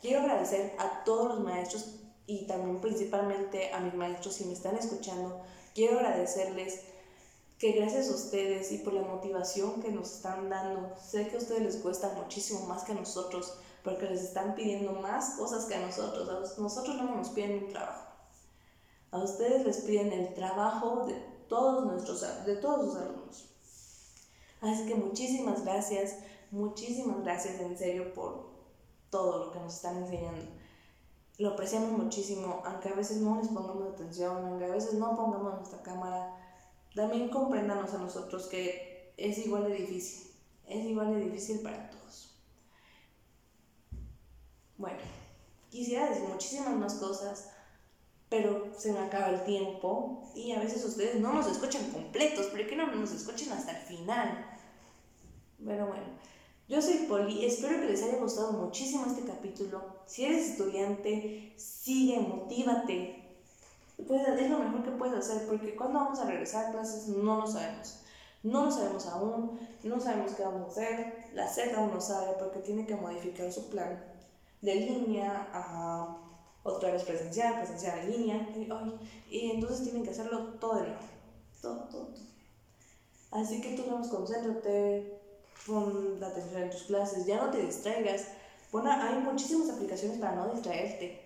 Quiero 0.01 0.21
agradecer 0.21 0.75
a 0.77 1.03
todos 1.03 1.27
los 1.29 1.39
maestros 1.41 1.95
y 2.27 2.45
también 2.45 2.79
principalmente 2.79 3.73
a 3.73 3.79
mis 3.79 3.93
maestros 3.95 4.35
si 4.35 4.45
me 4.45 4.53
están 4.53 4.77
escuchando. 4.77 5.41
Quiero 5.73 5.97
agradecerles 5.97 6.81
que 7.57 7.73
gracias 7.73 8.09
a 8.09 8.15
ustedes 8.15 8.71
y 8.71 8.77
por 8.77 8.93
la 8.93 9.01
motivación 9.01 9.81
que 9.81 9.91
nos 9.91 10.13
están 10.13 10.49
dando, 10.49 10.95
sé 10.97 11.27
que 11.27 11.35
a 11.35 11.39
ustedes 11.39 11.61
les 11.61 11.75
cuesta 11.77 12.13
muchísimo 12.15 12.61
más 12.67 12.83
que 12.83 12.93
a 12.93 12.95
nosotros 12.95 13.55
porque 13.89 14.09
les 14.09 14.23
están 14.23 14.55
pidiendo 14.55 14.93
más 14.93 15.31
cosas 15.31 15.65
que 15.65 15.75
a 15.75 15.85
nosotros. 15.85 16.29
A 16.29 16.61
nosotros 16.61 16.95
no 16.95 17.15
nos 17.15 17.29
piden 17.29 17.63
un 17.63 17.69
trabajo. 17.69 18.13
A 19.11 19.17
ustedes 19.17 19.65
les 19.65 19.77
piden 19.79 20.13
el 20.13 20.33
trabajo 20.33 21.05
de 21.07 21.15
todos 21.47 21.85
nuestros 21.85 22.45
de 22.45 22.55
todos 22.57 22.85
sus 22.85 23.01
alumnos. 23.01 23.49
Así 24.61 24.85
que 24.85 24.95
muchísimas 24.95 25.63
gracias, 25.63 26.17
muchísimas 26.51 27.23
gracias 27.23 27.59
en 27.59 27.77
serio 27.77 28.13
por 28.13 28.49
todo 29.09 29.45
lo 29.45 29.51
que 29.51 29.59
nos 29.59 29.75
están 29.75 29.97
enseñando. 29.97 30.45
Lo 31.39 31.49
apreciamos 31.49 31.91
muchísimo, 31.91 32.61
aunque 32.65 32.89
a 32.89 32.93
veces 32.93 33.17
no 33.17 33.37
les 33.37 33.47
pongamos 33.47 33.93
atención, 33.93 34.45
aunque 34.45 34.65
a 34.65 34.69
veces 34.69 34.95
no 34.95 35.15
pongamos 35.15 35.55
nuestra 35.55 35.81
cámara. 35.81 36.35
También 36.93 37.29
compréndanos 37.29 37.93
a 37.93 37.97
nosotros 37.97 38.47
que 38.47 39.13
es 39.15 39.37
igual 39.39 39.63
de 39.63 39.75
difícil, 39.75 40.31
es 40.67 40.85
igual 40.85 41.15
de 41.15 41.21
difícil 41.21 41.61
para 41.61 41.89
todos. 41.89 42.28
Bueno, 44.79 44.97
quisiera 45.69 46.09
decir 46.09 46.23
muchísimas 46.23 46.73
más 46.73 46.93
cosas, 46.93 47.49
pero 48.29 48.71
se 48.77 48.93
me 48.93 48.99
acaba 48.99 49.29
el 49.29 49.43
tiempo 49.43 50.31
y 50.33 50.53
a 50.53 50.59
veces 50.59 50.85
ustedes 50.85 51.19
no 51.19 51.33
nos 51.33 51.47
escuchan 51.47 51.91
completos, 51.91 52.47
pero 52.53 52.67
que 52.67 52.77
no 52.77 52.87
nos 52.87 53.11
escuchen 53.11 53.51
hasta 53.51 53.71
el 53.71 53.85
final. 53.85 54.57
Pero 55.65 55.87
bueno, 55.87 56.05
yo 56.69 56.81
soy 56.81 57.07
Poli, 57.09 57.43
espero 57.43 57.81
que 57.81 57.87
les 57.87 58.01
haya 58.03 58.19
gustado 58.19 58.53
muchísimo 58.53 59.05
este 59.05 59.25
capítulo. 59.25 59.83
Si 60.05 60.23
eres 60.23 60.51
estudiante, 60.51 61.53
sigue, 61.57 62.21
motívate. 62.21 63.37
Pues 64.07 64.25
es 64.29 64.49
lo 64.49 64.59
mejor 64.59 64.85
que 64.85 64.91
puedes 64.91 65.15
hacer, 65.15 65.45
porque 65.45 65.75
cuando 65.75 65.99
vamos 65.99 66.19
a 66.19 66.25
regresar 66.25 66.67
a 66.67 66.71
clases 66.71 67.09
no 67.09 67.41
lo 67.41 67.47
sabemos. 67.47 67.99
No 68.43 68.63
lo 68.63 68.71
sabemos 68.71 69.05
aún, 69.07 69.59
no 69.83 69.99
sabemos 69.99 70.31
qué 70.35 70.43
vamos 70.43 70.69
a 70.69 70.71
hacer. 70.71 71.31
La 71.33 71.51
aún 71.75 71.93
no 71.93 71.99
sabe 71.99 72.37
porque 72.39 72.59
tiene 72.59 72.85
que 72.85 72.95
modificar 72.95 73.51
su 73.51 73.69
plan 73.69 74.08
de 74.61 74.75
línea 74.75 75.49
a 75.53 76.17
otra 76.63 76.91
vez 76.91 77.03
presencial, 77.03 77.55
presencial 77.55 77.99
en 77.99 78.11
línea, 78.11 78.49
y, 79.29 79.51
entonces 79.51 79.83
tienen 79.83 80.03
que 80.03 80.11
hacerlo 80.11 80.55
todo 80.59 80.75
de 80.75 80.81
nuevo, 80.81 80.99
todo, 81.61 81.75
todo, 81.89 82.05
todo. 82.05 82.29
Así 83.31 83.61
que 83.61 83.75
tú 83.75 83.83
vamos, 83.89 84.07
concéntrate, 84.07 85.19
pon 85.65 86.19
la 86.19 86.27
atención 86.27 86.63
en 86.63 86.71
tus 86.71 86.83
clases, 86.83 87.25
ya 87.25 87.37
no 87.43 87.51
te 87.51 87.61
distraigas. 87.61 88.27
Bueno, 88.71 88.91
hay 88.91 89.19
muchísimas 89.19 89.69
aplicaciones 89.69 90.19
para 90.19 90.35
no 90.35 90.53
distraerte. 90.53 91.21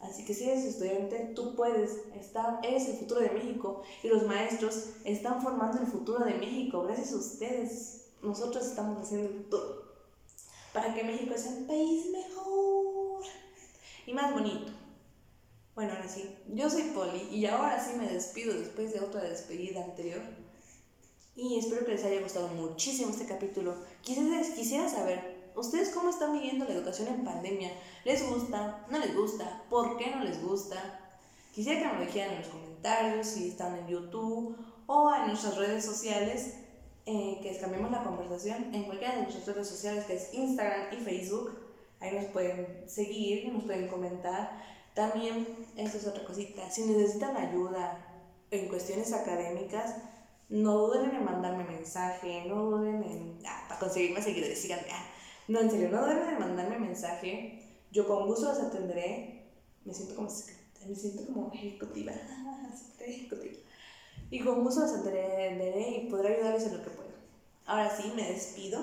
Así 0.00 0.24
que 0.24 0.34
si 0.34 0.48
eres 0.48 0.64
estudiante, 0.64 1.32
tú 1.34 1.54
puedes, 1.54 2.02
estar, 2.14 2.60
eres 2.62 2.88
el 2.88 2.96
futuro 2.96 3.20
de 3.20 3.30
México 3.30 3.82
y 4.02 4.08
los 4.08 4.26
maestros 4.26 4.90
están 5.04 5.40
formando 5.40 5.80
el 5.80 5.86
futuro 5.86 6.24
de 6.24 6.34
México. 6.34 6.82
Gracias 6.82 7.12
a 7.12 7.16
ustedes, 7.16 8.06
nosotros 8.22 8.66
estamos 8.66 9.02
haciendo 9.02 9.30
futuro 9.30 9.83
para 10.74 10.92
que 10.92 11.04
México 11.04 11.32
sea 11.38 11.52
un 11.52 11.66
país 11.66 12.06
mejor 12.10 13.22
y 14.06 14.12
más 14.12 14.32
bonito. 14.34 14.72
Bueno, 15.76 15.92
ahora 15.92 16.08
sí, 16.08 16.36
yo 16.48 16.68
soy 16.68 16.82
Poli 16.94 17.28
y 17.30 17.46
ahora 17.46 17.82
sí 17.82 17.96
me 17.96 18.08
despido 18.08 18.52
después 18.52 18.92
de 18.92 19.00
otra 19.00 19.22
despedida 19.22 19.84
anterior. 19.84 20.20
Y 21.36 21.58
espero 21.58 21.84
que 21.84 21.92
les 21.92 22.04
haya 22.04 22.20
gustado 22.20 22.48
muchísimo 22.48 23.10
este 23.10 23.26
capítulo. 23.26 23.76
Quisiera, 24.02 24.88
saber, 24.88 25.52
¿ustedes 25.54 25.90
cómo 25.90 26.10
están 26.10 26.32
viviendo 26.32 26.64
la 26.64 26.74
educación 26.74 27.08
en 27.08 27.24
pandemia? 27.24 27.70
¿Les 28.04 28.28
gusta? 28.28 28.84
¿No 28.90 28.98
les 28.98 29.16
gusta? 29.16 29.62
¿Por 29.70 29.96
qué 29.96 30.10
no 30.10 30.22
les 30.24 30.42
gusta? 30.42 31.00
Quisiera 31.52 31.80
que 31.80 31.86
me 31.86 32.00
lo 32.00 32.06
dijeran 32.06 32.34
en 32.34 32.40
los 32.40 32.48
comentarios, 32.48 33.26
si 33.28 33.48
están 33.48 33.76
en 33.78 33.88
YouTube 33.88 34.56
o 34.86 35.14
en 35.14 35.28
nuestras 35.28 35.56
redes 35.56 35.84
sociales, 35.84 36.54
eh, 37.06 37.38
que 37.42 37.58
cambiemos 37.58 37.90
la 37.90 38.02
conversación 38.02 38.74
en 38.74 38.84
cualquiera 38.84 39.16
de 39.16 39.22
nuestras 39.22 39.46
redes 39.46 39.68
sociales, 39.68 40.04
que 40.04 40.14
es 40.14 40.32
Instagram 40.32 40.92
y 40.92 41.04
Facebook. 41.04 41.58
Ahí 42.00 42.14
nos 42.14 42.26
pueden 42.26 42.88
seguir, 42.88 43.52
nos 43.52 43.64
pueden 43.64 43.88
comentar. 43.88 44.62
También, 44.94 45.46
esto 45.76 45.98
es 45.98 46.06
otra 46.06 46.24
cosita, 46.24 46.70
si 46.70 46.84
necesitan 46.84 47.36
ayuda 47.36 48.14
en 48.50 48.68
cuestiones 48.68 49.12
académicas, 49.12 49.96
no 50.48 50.78
duden 50.78 51.10
en 51.10 51.24
mandarme 51.24 51.64
mensaje, 51.64 52.44
no 52.46 52.70
duden 52.70 53.02
en, 53.02 53.38
ah, 53.46 53.64
para 53.68 53.80
conseguirme 53.80 54.22
seguidores, 54.22 54.60
síganme, 54.60 54.86
ah, 54.92 55.04
no, 55.48 55.60
en 55.60 55.70
serio, 55.70 55.90
no 55.90 56.02
duden 56.02 56.28
en 56.28 56.38
mandarme 56.38 56.78
mensaje, 56.78 57.60
yo 57.90 58.06
con 58.06 58.26
gusto 58.26 58.46
los 58.46 58.60
atenderé, 58.60 59.50
me 59.84 59.92
siento 59.92 60.14
como, 60.14 60.28
me 60.28 60.94
siento 60.94 61.26
como 61.26 61.52
ejecutiva, 61.52 62.12
ejecutiva, 63.00 63.58
y 64.34 64.40
con 64.40 64.64
gusto 64.64 64.80
los 64.80 64.94
atenderé 64.94 65.90
y 65.90 66.10
podré 66.10 66.34
ayudarles 66.34 66.64
en 66.64 66.78
lo 66.78 66.82
que 66.82 66.90
pueda. 66.90 67.14
Ahora 67.66 67.96
sí, 67.96 68.12
me 68.16 68.32
despido, 68.32 68.80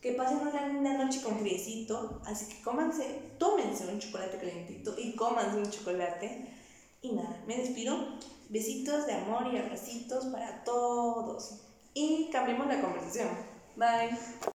que 0.00 0.12
pasen 0.12 0.38
una 0.38 0.68
linda 0.68 0.96
noche 0.96 1.20
con 1.20 1.38
friecito, 1.38 2.22
así 2.24 2.46
que 2.46 2.62
cómanse, 2.62 3.34
tómense 3.36 3.86
un 3.88 3.98
chocolate 3.98 4.38
calentito 4.38 4.94
y 4.96 5.14
cómanse 5.14 5.58
un 5.58 5.70
chocolate, 5.70 6.50
y 7.02 7.12
nada, 7.12 7.44
me 7.46 7.58
despido. 7.58 7.94
Besitos 8.48 9.06
de 9.06 9.12
amor 9.12 9.52
y 9.52 9.58
abracitos 9.58 10.26
para 10.26 10.64
todos. 10.64 11.60
Y 11.92 12.30
cambiemos 12.32 12.66
la 12.66 12.80
conversación. 12.80 13.28
Bye. 13.76 14.55